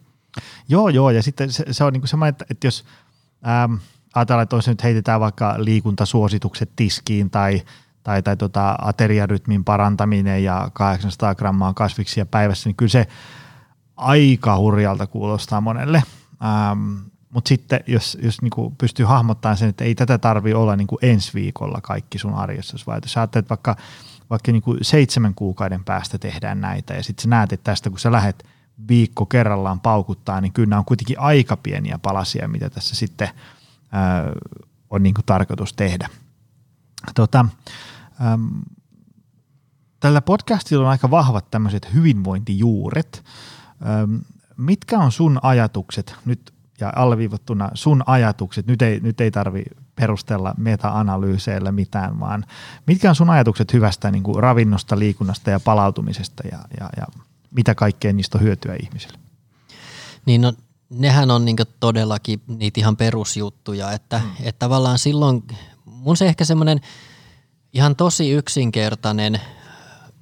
[0.68, 2.84] Joo, joo, ja sitten se, se on niin kuin semmoinen, että, jos
[3.46, 3.74] ähm,
[4.14, 7.62] ajatellaan, että jos nyt heitetään vaikka liikuntasuositukset tiskiin tai,
[8.02, 13.06] tai, tai tota ateriarytmin parantaminen ja 800 grammaa kasviksia päivässä, niin kyllä se
[13.96, 16.02] aika hurjalta kuulostaa monelle.
[16.44, 16.96] Ähm,
[17.30, 21.34] mutta sitten jos, jos niinku pystyy hahmottamaan sen, että ei tätä tarvi olla niinku ensi
[21.34, 23.76] viikolla kaikki sun arjessa, vaan jos ajattelet vaikka,
[24.30, 28.12] vaikka niinku seitsemän kuukauden päästä tehdään näitä ja sitten sä näet, että tästä kun sä
[28.12, 28.46] lähdet
[28.88, 33.28] viikko kerrallaan paukuttaa, niin kyllä nämä on kuitenkin aika pieniä palasia, mitä tässä sitten–
[34.90, 36.08] on niin kuin tarkoitus tehdä.
[37.14, 37.46] Tota,
[38.32, 38.62] äm,
[40.00, 43.24] tällä podcastilla on aika vahvat tämmöiset hyvinvointijuuret.
[44.02, 44.20] Äm,
[44.56, 49.64] mitkä on sun ajatukset nyt ja alleviivattuna sun ajatukset, nyt ei, nyt ei tarvi
[49.94, 52.44] perustella meta-analyyseillä mitään, vaan
[52.86, 57.06] mitkä on sun ajatukset hyvästä niin kuin ravinnosta, liikunnasta ja palautumisesta ja, ja, ja
[57.50, 59.18] mitä kaikkea niistä on hyötyä ihmisille?
[60.26, 60.52] Niin no,
[60.90, 64.30] nehän on niin todellakin niitä ihan perusjuttuja, että, mm.
[64.40, 65.42] että tavallaan silloin
[65.84, 66.80] mun se ehkä semmoinen
[67.72, 69.40] ihan tosi yksinkertainen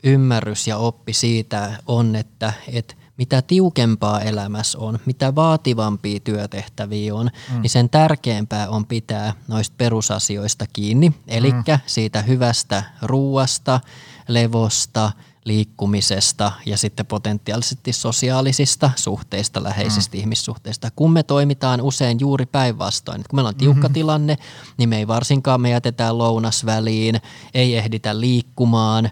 [0.02, 7.30] ymmärrys ja oppi siitä on, että, että mitä tiukempaa elämässä on, mitä vaativampia työtehtäviä on,
[7.52, 7.60] mm.
[7.62, 11.14] niin sen tärkeämpää on pitää noista perusasioista kiinni.
[11.28, 11.62] Eli mm.
[11.86, 13.80] siitä hyvästä ruuasta,
[14.28, 15.12] levosta–
[15.44, 20.20] liikkumisesta ja sitten potentiaalisesti sosiaalisista suhteista, läheisistä mm.
[20.20, 20.88] ihmissuhteista.
[20.96, 23.94] Kun me toimitaan usein juuri päinvastoin, kun meillä on tiukka mm-hmm.
[23.94, 24.38] tilanne,
[24.76, 27.20] niin me ei varsinkaan me jätetään lounas väliin,
[27.54, 29.10] ei ehditä liikkumaan,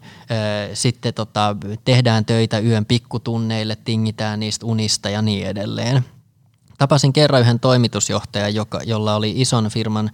[0.74, 6.04] sitten tota, tehdään töitä yön pikkutunneille, tingitään niistä unista ja niin edelleen.
[6.78, 10.10] Tapasin kerran yhden toimitusjohtajan, joka, jolla oli ison firman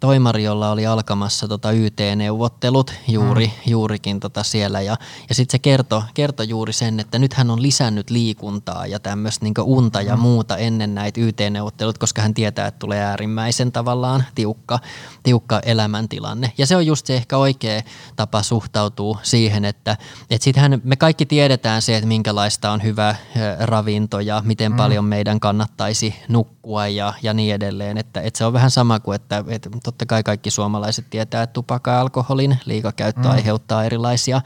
[0.00, 3.70] toimari, jolla oli alkamassa tota YT-neuvottelut juuri, mm.
[3.70, 4.80] juurikin tota siellä.
[4.80, 4.96] Ja,
[5.28, 9.44] ja sitten se kertoi kerto juuri sen, että nyt hän on lisännyt liikuntaa ja tämmöistä
[9.44, 10.22] niin unta ja mm.
[10.22, 14.78] muuta ennen näitä YT-neuvottelut, koska hän tietää, että tulee äärimmäisen tavallaan tiukka,
[15.22, 16.52] tiukka elämäntilanne.
[16.58, 17.82] Ja se on just se ehkä oikea
[18.16, 19.96] tapa suhtautua siihen, että,
[20.30, 23.14] että sittenhän me kaikki tiedetään se, että minkälaista on hyvä
[23.60, 24.76] ravinto ja miten mm.
[24.76, 27.98] paljon meidän kannattaisi nukkua ja, ja niin edelleen.
[27.98, 31.52] Että, että se on vähän sama kuin, että, että totta kai kaikki suomalaiset tietää, että
[31.52, 33.30] tupakka ja alkoholin liikakäyttö mm.
[33.30, 34.40] aiheuttaa erilaisia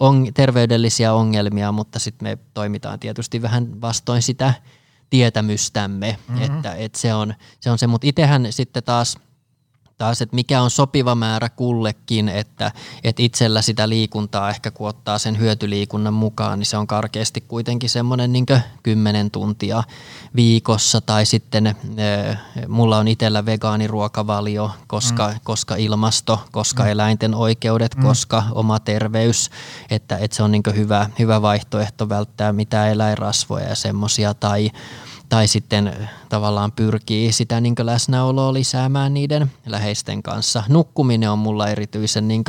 [0.00, 4.54] on, terveydellisiä ongelmia, mutta sitten me toimitaan tietysti vähän vastoin sitä
[5.10, 6.42] tietämystämme, mm-hmm.
[6.42, 9.16] että, että se, on, se on se, mutta itsehän sitten taas–
[10.00, 12.72] taas, että mikä on sopiva määrä kullekin, että,
[13.04, 17.90] että itsellä sitä liikuntaa ehkä kun ottaa sen hyötyliikunnan mukaan, niin se on karkeasti kuitenkin
[17.90, 18.46] semmoinen niin
[18.82, 19.82] 10 tuntia
[20.36, 21.76] viikossa tai sitten äh,
[22.68, 25.40] mulla on itsellä vegaaniruokavalio, koska, mm.
[25.44, 26.88] koska ilmasto, koska mm.
[26.88, 28.02] eläinten oikeudet, mm.
[28.02, 29.50] koska oma terveys,
[29.90, 34.70] että, että se on niin hyvä, hyvä vaihtoehto välttää mitään eläinrasvoja ja semmoisia tai
[35.30, 40.62] tai sitten tavallaan pyrkii sitä niin läsnäoloa lisäämään niiden läheisten kanssa.
[40.68, 42.44] Nukkuminen on mulla erityisen niin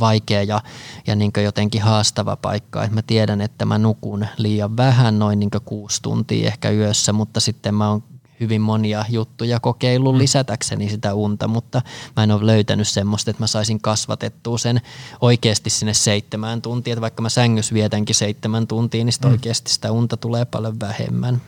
[0.00, 0.60] vaikea ja,
[1.06, 2.84] ja niin jotenkin haastava paikka.
[2.84, 7.40] Et mä tiedän, että mä nukun liian vähän, noin niin kuusi tuntia ehkä yössä, mutta
[7.40, 8.02] sitten mä oon
[8.40, 10.18] hyvin monia juttuja kokeillut mm.
[10.18, 11.82] lisätäkseni sitä unta, mutta
[12.16, 14.80] mä en ole löytänyt semmoista, että mä saisin kasvatettua sen
[15.20, 16.92] oikeasti sinne seitsemään tuntia.
[16.92, 19.30] Että vaikka mä sängys vietänkin seitsemän tuntia, niin mm.
[19.30, 21.40] oikeasti sitä unta tulee paljon vähemmän.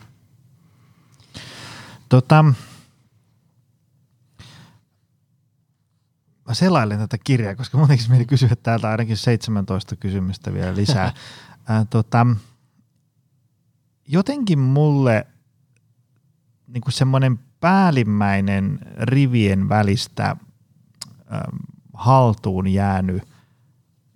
[2.13, 2.43] Tota,
[6.47, 11.13] mä selailen tätä kirjaa, koska muutenkin mieli kysyä täältä ainakin 17 kysymystä vielä lisää.
[11.67, 12.27] Ää, tota,
[14.07, 15.27] jotenkin mulle
[16.67, 20.37] niin kuin semmoinen päällimmäinen rivien välistä äm,
[21.93, 23.23] haltuun jäänyt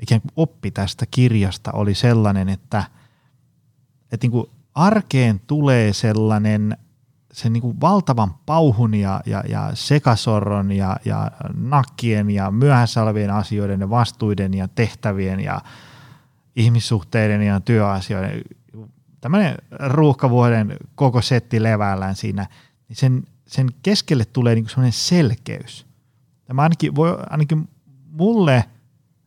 [0.02, 2.84] ikään kuin oppi tästä kirjasta oli sellainen, että,
[4.12, 6.78] että niin kuin arkeen tulee sellainen
[7.38, 13.32] sen niin kuin valtavan pauhun ja, ja, ja sekasorron ja, ja nakkien ja myöhässä olevien
[13.32, 15.62] asioiden ja vastuiden ja tehtävien ja
[16.56, 18.42] ihmissuhteiden ja työasioiden,
[19.22, 22.48] tämmöinen ruuhkavuoden koko setti levällään siinä,
[22.90, 25.86] niin sen, sen keskelle tulee niin semmoinen selkeys.
[26.46, 27.70] Tämä ainakin, voi, ainakin
[28.12, 28.64] mulle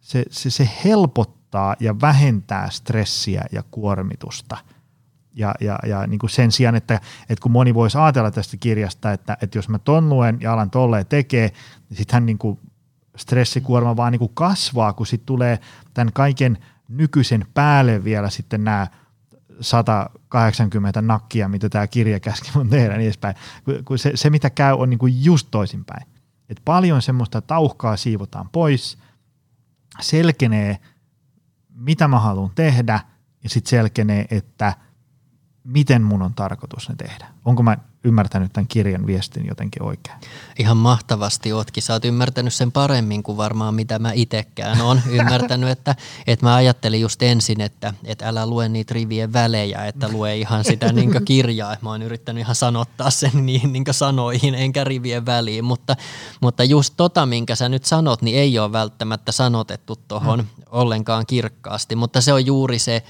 [0.00, 4.56] se, se, se helpottaa ja vähentää stressiä ja kuormitusta–
[5.34, 6.94] ja, ja, ja niin kuin sen sijaan, että,
[7.28, 10.70] että kun moni voisi ajatella tästä kirjasta, että, että jos mä ton luen ja alan
[10.70, 11.52] tolleen tekee,
[11.88, 12.38] niin sittenhän niin
[13.16, 15.58] stressikuorma vaan niin kuin kasvaa, kun sitten tulee
[15.94, 16.58] tämän kaiken
[16.88, 18.86] nykyisen päälle vielä sitten nämä
[19.60, 23.34] 180 nakkia, mitä tämä kirja käski mun tehdä niin edespäin.
[23.84, 26.06] Kun se, se, mitä käy, on niin kuin just toisinpäin.
[26.48, 28.98] Et paljon semmoista tauhkaa siivotaan pois,
[30.00, 30.78] selkenee,
[31.74, 33.00] mitä mä haluan tehdä,
[33.42, 34.74] ja sitten selkenee, että–
[35.64, 37.26] miten mun on tarkoitus ne tehdä.
[37.44, 40.16] Onko mä ymmärtänyt tämän kirjan viestin jotenkin oikein?
[40.58, 41.82] Ihan mahtavasti ootkin.
[41.82, 45.96] Sä oot ymmärtänyt sen paremmin kuin varmaan mitä mä itekään on ymmärtänyt, että,
[46.26, 50.64] että mä ajattelin just ensin, että, että älä lue niitä rivien välejä, että lue ihan
[50.64, 51.76] sitä niin kirjaa.
[51.82, 55.96] Mä oon yrittänyt ihan sanottaa sen niihin niin sanoihin, enkä rivien väliin, mutta,
[56.40, 60.46] mutta just tota, minkä sä nyt sanot, niin ei ole välttämättä sanotettu tuohon mm.
[60.70, 63.02] ollenkaan kirkkaasti, mutta se on juuri se,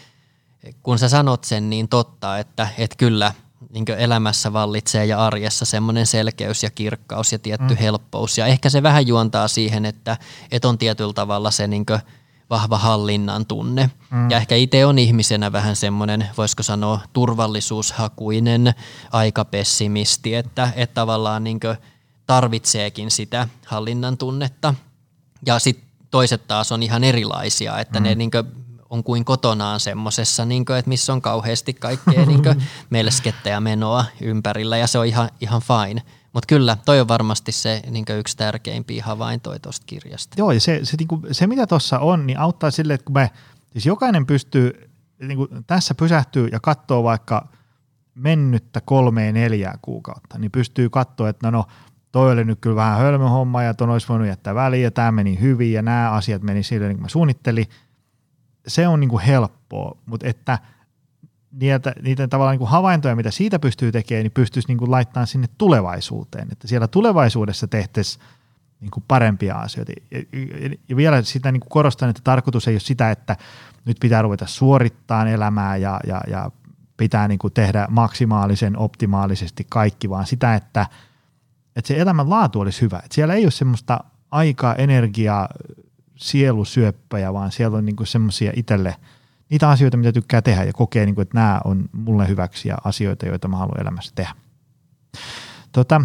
[0.82, 3.34] kun sä sanot sen niin totta, että, että kyllä
[3.70, 7.76] niin elämässä vallitsee ja arjessa semmoinen selkeys ja kirkkaus ja tietty mm.
[7.76, 8.38] helppous.
[8.38, 10.16] Ja ehkä se vähän juontaa siihen, että,
[10.50, 11.86] että on tietyllä tavalla se niin
[12.50, 13.90] vahva hallinnan tunne.
[14.10, 14.30] Mm.
[14.30, 18.74] Ja ehkä itse on ihmisenä vähän semmoinen, voisiko sanoa, turvallisuushakuinen
[19.12, 21.60] aikapessimisti, että, että tavallaan niin
[22.26, 24.74] tarvitseekin sitä hallinnan tunnetta.
[25.46, 28.04] Ja sitten toiset taas on ihan erilaisia, että mm.
[28.04, 28.30] ne niin
[28.90, 32.42] on kuin kotonaan semmoisessa, niin että missä on kauheasti kaikkea niin
[32.90, 36.02] melskettäjä ja menoa ympärillä ja se on ihan, ihan fine.
[36.32, 40.34] Mutta kyllä, toi on varmasti se niin yksi tärkeimpiä havaintoja tuosta kirjasta.
[40.38, 43.14] Joo, ja se, se, niin kuin, se mitä tuossa on, niin auttaa sille, että kun
[43.14, 43.30] me,
[43.72, 44.90] siis jokainen pystyy
[45.22, 47.48] niin kuin tässä pysähtyy ja katsoo vaikka
[48.14, 51.64] mennyttä kolmeen neljää kuukautta, niin pystyy katsoa, että no, no
[52.12, 55.40] toi oli nyt kyllä vähän hölmöhomma ja ton olisi voinut jättää väliin ja tämä meni
[55.40, 57.66] hyvin ja nämä asiat meni sille niin kuin mä suunnittelin–
[58.70, 60.58] se on niin kuin helppoa, mutta että
[61.52, 65.26] niitä, niitä tavallaan niin kuin havaintoja, mitä siitä pystyy tekemään, niin pystyisi niin kuin laittamaan
[65.26, 68.24] sinne tulevaisuuteen, että siellä tulevaisuudessa tehtäisiin
[68.80, 69.92] niin kuin parempia asioita.
[70.10, 70.18] Ja,
[70.88, 73.36] ja vielä sitä niin kuin korostan, että tarkoitus ei ole sitä, että
[73.84, 76.50] nyt pitää ruveta suorittaa elämää ja, ja, ja
[76.96, 80.86] pitää niin kuin tehdä maksimaalisen optimaalisesti kaikki, vaan sitä, että,
[81.76, 82.96] että se elämän laatu olisi hyvä.
[82.96, 85.48] Että siellä ei ole semmoista aikaa, energiaa,
[86.20, 88.96] sielusyöppäjä, vaan siellä on niinku semmoisia itselle
[89.50, 93.26] niitä asioita, mitä tykkää tehdä ja kokee, niinku, että nämä on mulle hyväksi ja asioita,
[93.26, 94.34] joita mä haluan elämässä tehdä.
[95.72, 96.00] Tota,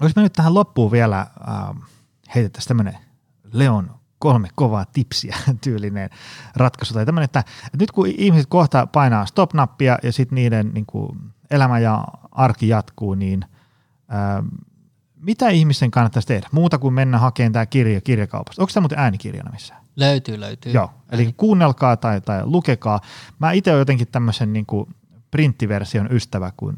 [0.00, 1.28] olisi nyt tähän loppuun vielä äh,
[2.34, 2.98] heitettäisiin tämmöinen
[3.52, 6.10] Leon kolme kovaa tipsiä tyylinen
[6.56, 6.94] ratkaisu.
[6.94, 11.18] Tai tämmöinen, että, että nyt kun ihmiset kohta painaa stop-nappia ja sitten niiden niin kuin,
[11.50, 14.44] elämä ja arki jatkuu, niin äh,
[15.26, 16.48] mitä ihmisten kannattaisi tehdä?
[16.52, 18.62] Muuta kuin mennä hakemaan tämä kirja kirjakaupasta.
[18.62, 19.82] Onko tämä muuten äänikirjana missään?
[19.96, 20.72] Löytyy, löytyy.
[20.72, 21.34] Joo, eli Ääni.
[21.36, 23.00] kuunnelkaa tai, tai lukekaa.
[23.38, 24.94] Mä itse olen jotenkin tämmöisen niin kuin
[25.30, 26.76] printtiversion ystävä, kun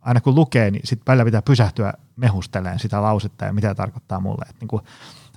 [0.00, 4.44] aina kun lukee, niin sitten välillä pitää pysähtyä mehusteleen sitä lausetta ja mitä tarkoittaa mulle.
[4.50, 4.82] Et niin kuin,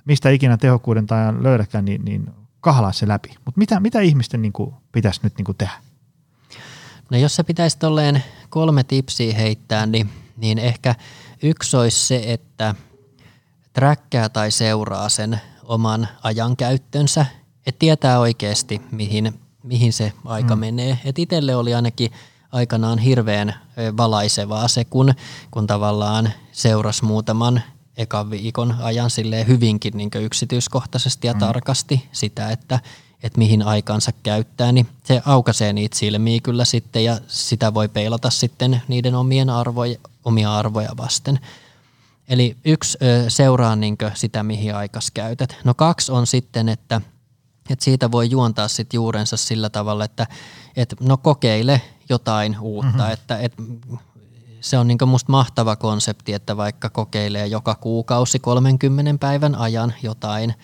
[0.04, 2.30] mistä ikinä tehokkuuden tai löydäkään, niin, niin
[2.60, 3.28] kahlaa se läpi.
[3.44, 5.74] Mutta mitä, mitä ihmisten niin kuin, pitäisi nyt niin kuin tehdä?
[7.10, 10.94] No jos se pitäisi tolleen kolme tipsiä heittää, niin, niin ehkä–
[11.42, 12.74] Yksi olisi se, että
[13.72, 17.26] träkkää tai seuraa sen oman ajankäyttönsä,
[17.66, 20.60] että tietää oikeasti, mihin, mihin se aika mm.
[20.60, 20.98] menee.
[21.04, 22.12] Et itselle oli ainakin
[22.52, 23.54] aikanaan hirveän
[23.96, 25.14] valaisevaa se, kun,
[25.50, 27.62] kun tavallaan seurasi muutaman
[27.96, 29.10] ekan viikon ajan
[29.46, 31.38] hyvinkin niin yksityiskohtaisesti ja mm.
[31.38, 32.80] tarkasti sitä, että,
[33.22, 38.30] että mihin aikansa käyttää, niin se aukaisee niitä silmiä kyllä sitten ja sitä voi peilata
[38.30, 41.38] sitten niiden omien arvoja, omia arvoja vasten.
[42.28, 42.98] Eli yksi
[43.28, 45.56] seuraa niin sitä, mihin aikas käytät.
[45.64, 47.00] No kaksi on sitten, että,
[47.70, 50.26] että siitä voi juontaa sit juurensa sillä tavalla, että,
[50.76, 52.90] että no kokeile jotain uutta.
[52.90, 53.12] Mm-hmm.
[53.12, 53.62] Että, että
[54.60, 60.54] se on niin musta mahtava konsepti, että vaikka kokeilee joka kuukausi 30 päivän ajan jotain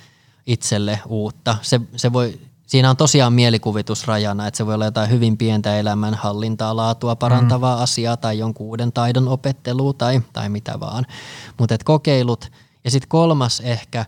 [0.46, 1.56] itselle uutta.
[1.62, 2.40] Se, se voi
[2.72, 7.82] siinä on tosiaan mielikuvitusrajana, että se voi olla jotain hyvin pientä elämänhallintaa, laatua parantavaa mm.
[7.82, 11.06] asiaa tai jonkun uuden taidon opettelua tai, tai mitä vaan.
[11.58, 12.52] Mutta kokeilut.
[12.84, 14.06] Ja sitten kolmas ehkä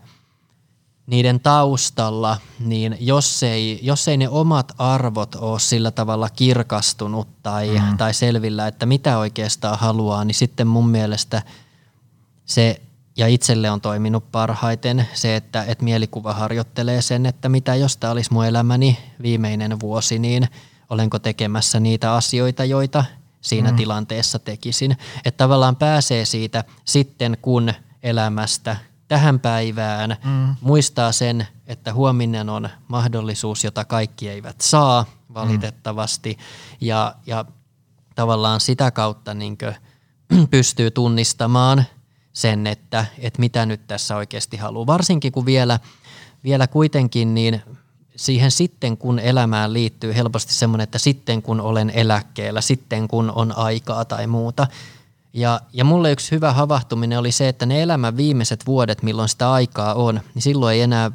[1.07, 7.69] niiden taustalla, niin jos ei, jos ei ne omat arvot ole sillä tavalla kirkastunut tai,
[7.79, 7.97] mm.
[7.97, 11.41] tai selvillä, että mitä oikeastaan haluaa, niin sitten mun mielestä
[12.45, 12.81] se
[13.17, 18.11] ja itselle on toiminut parhaiten se, että, että mielikuva harjoittelee sen, että mitä jos tämä
[18.11, 20.47] olisi mun elämäni viimeinen vuosi, niin
[20.89, 23.05] olenko tekemässä niitä asioita, joita
[23.41, 23.75] siinä mm.
[23.75, 24.97] tilanteessa tekisin.
[25.25, 30.55] Että tavallaan pääsee siitä sitten, kun elämästä tähän päivään mm.
[30.61, 36.33] muistaa sen, että huominen on mahdollisuus, jota kaikki eivät saa valitettavasti.
[36.33, 36.87] Mm.
[36.87, 37.45] Ja, ja
[38.15, 39.57] tavallaan sitä kautta niin
[40.51, 41.85] pystyy tunnistamaan–
[42.35, 44.87] sen, että, että mitä nyt tässä oikeasti haluaa.
[44.87, 45.79] Varsinkin kun vielä,
[46.43, 47.61] vielä kuitenkin niin
[48.15, 53.57] siihen sitten kun elämään liittyy helposti semmoinen, että sitten kun olen eläkkeellä, sitten kun on
[53.57, 54.67] aikaa tai muuta.
[55.33, 59.51] Ja, ja mulle yksi hyvä havahtuminen oli se, että ne elämän viimeiset vuodet, milloin sitä
[59.51, 61.11] aikaa on, niin silloin ei enää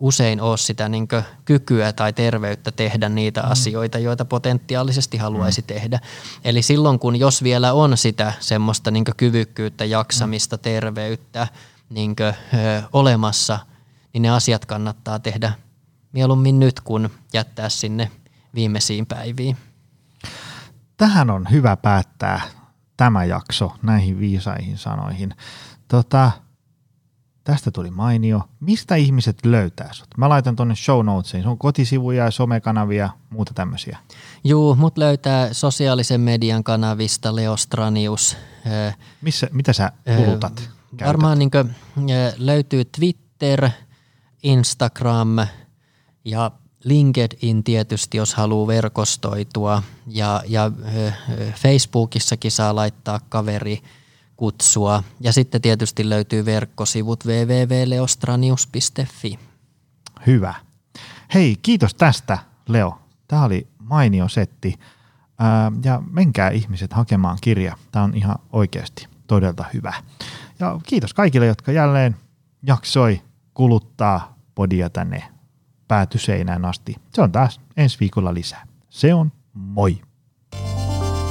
[0.00, 1.08] usein ole sitä niin
[1.44, 3.50] kykyä tai terveyttä tehdä niitä mm.
[3.50, 5.66] asioita, joita potentiaalisesti haluaisi mm.
[5.66, 6.00] tehdä.
[6.44, 10.60] Eli silloin, kun jos vielä on sitä semmoista niin kyvykkyyttä, jaksamista, mm.
[10.60, 11.48] terveyttä
[11.90, 13.58] niin kuin, ö, olemassa,
[14.12, 15.52] niin ne asiat kannattaa tehdä
[16.12, 18.10] mieluummin nyt, kun jättää sinne
[18.54, 19.56] viimeisiin päiviin.
[20.96, 22.40] Tähän on hyvä päättää
[22.96, 25.34] tämä jakso näihin viisaihin sanoihin.
[25.88, 26.30] Tota,
[27.44, 28.40] Tästä tuli mainio.
[28.60, 30.08] Mistä ihmiset löytää sut?
[30.16, 31.42] Mä laitan tuonne show notesiin.
[31.42, 33.98] sun kotisivuja, somekanavia, muuta tämmöisiä.
[34.44, 38.36] Juu, mut löytää sosiaalisen median kanavista Leostranius.
[39.22, 40.70] Missä, mitä sä kulutat?
[40.96, 41.06] Käytät?
[41.06, 41.74] Varmaan niin kuin,
[42.36, 43.68] löytyy Twitter,
[44.42, 45.36] Instagram
[46.24, 46.50] ja
[46.84, 49.82] LinkedIn tietysti, jos haluaa verkostoitua.
[50.06, 50.70] Ja, ja
[51.54, 53.82] Facebookissakin saa laittaa kaveri–
[54.36, 55.02] kutsua.
[55.20, 59.38] Ja sitten tietysti löytyy verkkosivut www.leostranius.fi.
[60.26, 60.54] Hyvä.
[61.34, 62.98] Hei, kiitos tästä Leo.
[63.28, 64.74] Tämä oli mainio setti.
[65.38, 67.76] Ää, ja menkää ihmiset hakemaan kirja.
[67.92, 69.94] Tämä on ihan oikeasti todella hyvä.
[70.60, 72.16] Ja kiitos kaikille, jotka jälleen
[72.62, 73.22] jaksoi
[73.54, 75.22] kuluttaa podia tänne
[75.88, 76.96] päätyseinään asti.
[77.12, 78.66] Se on taas ensi viikolla lisää.
[78.90, 80.00] Se on moi!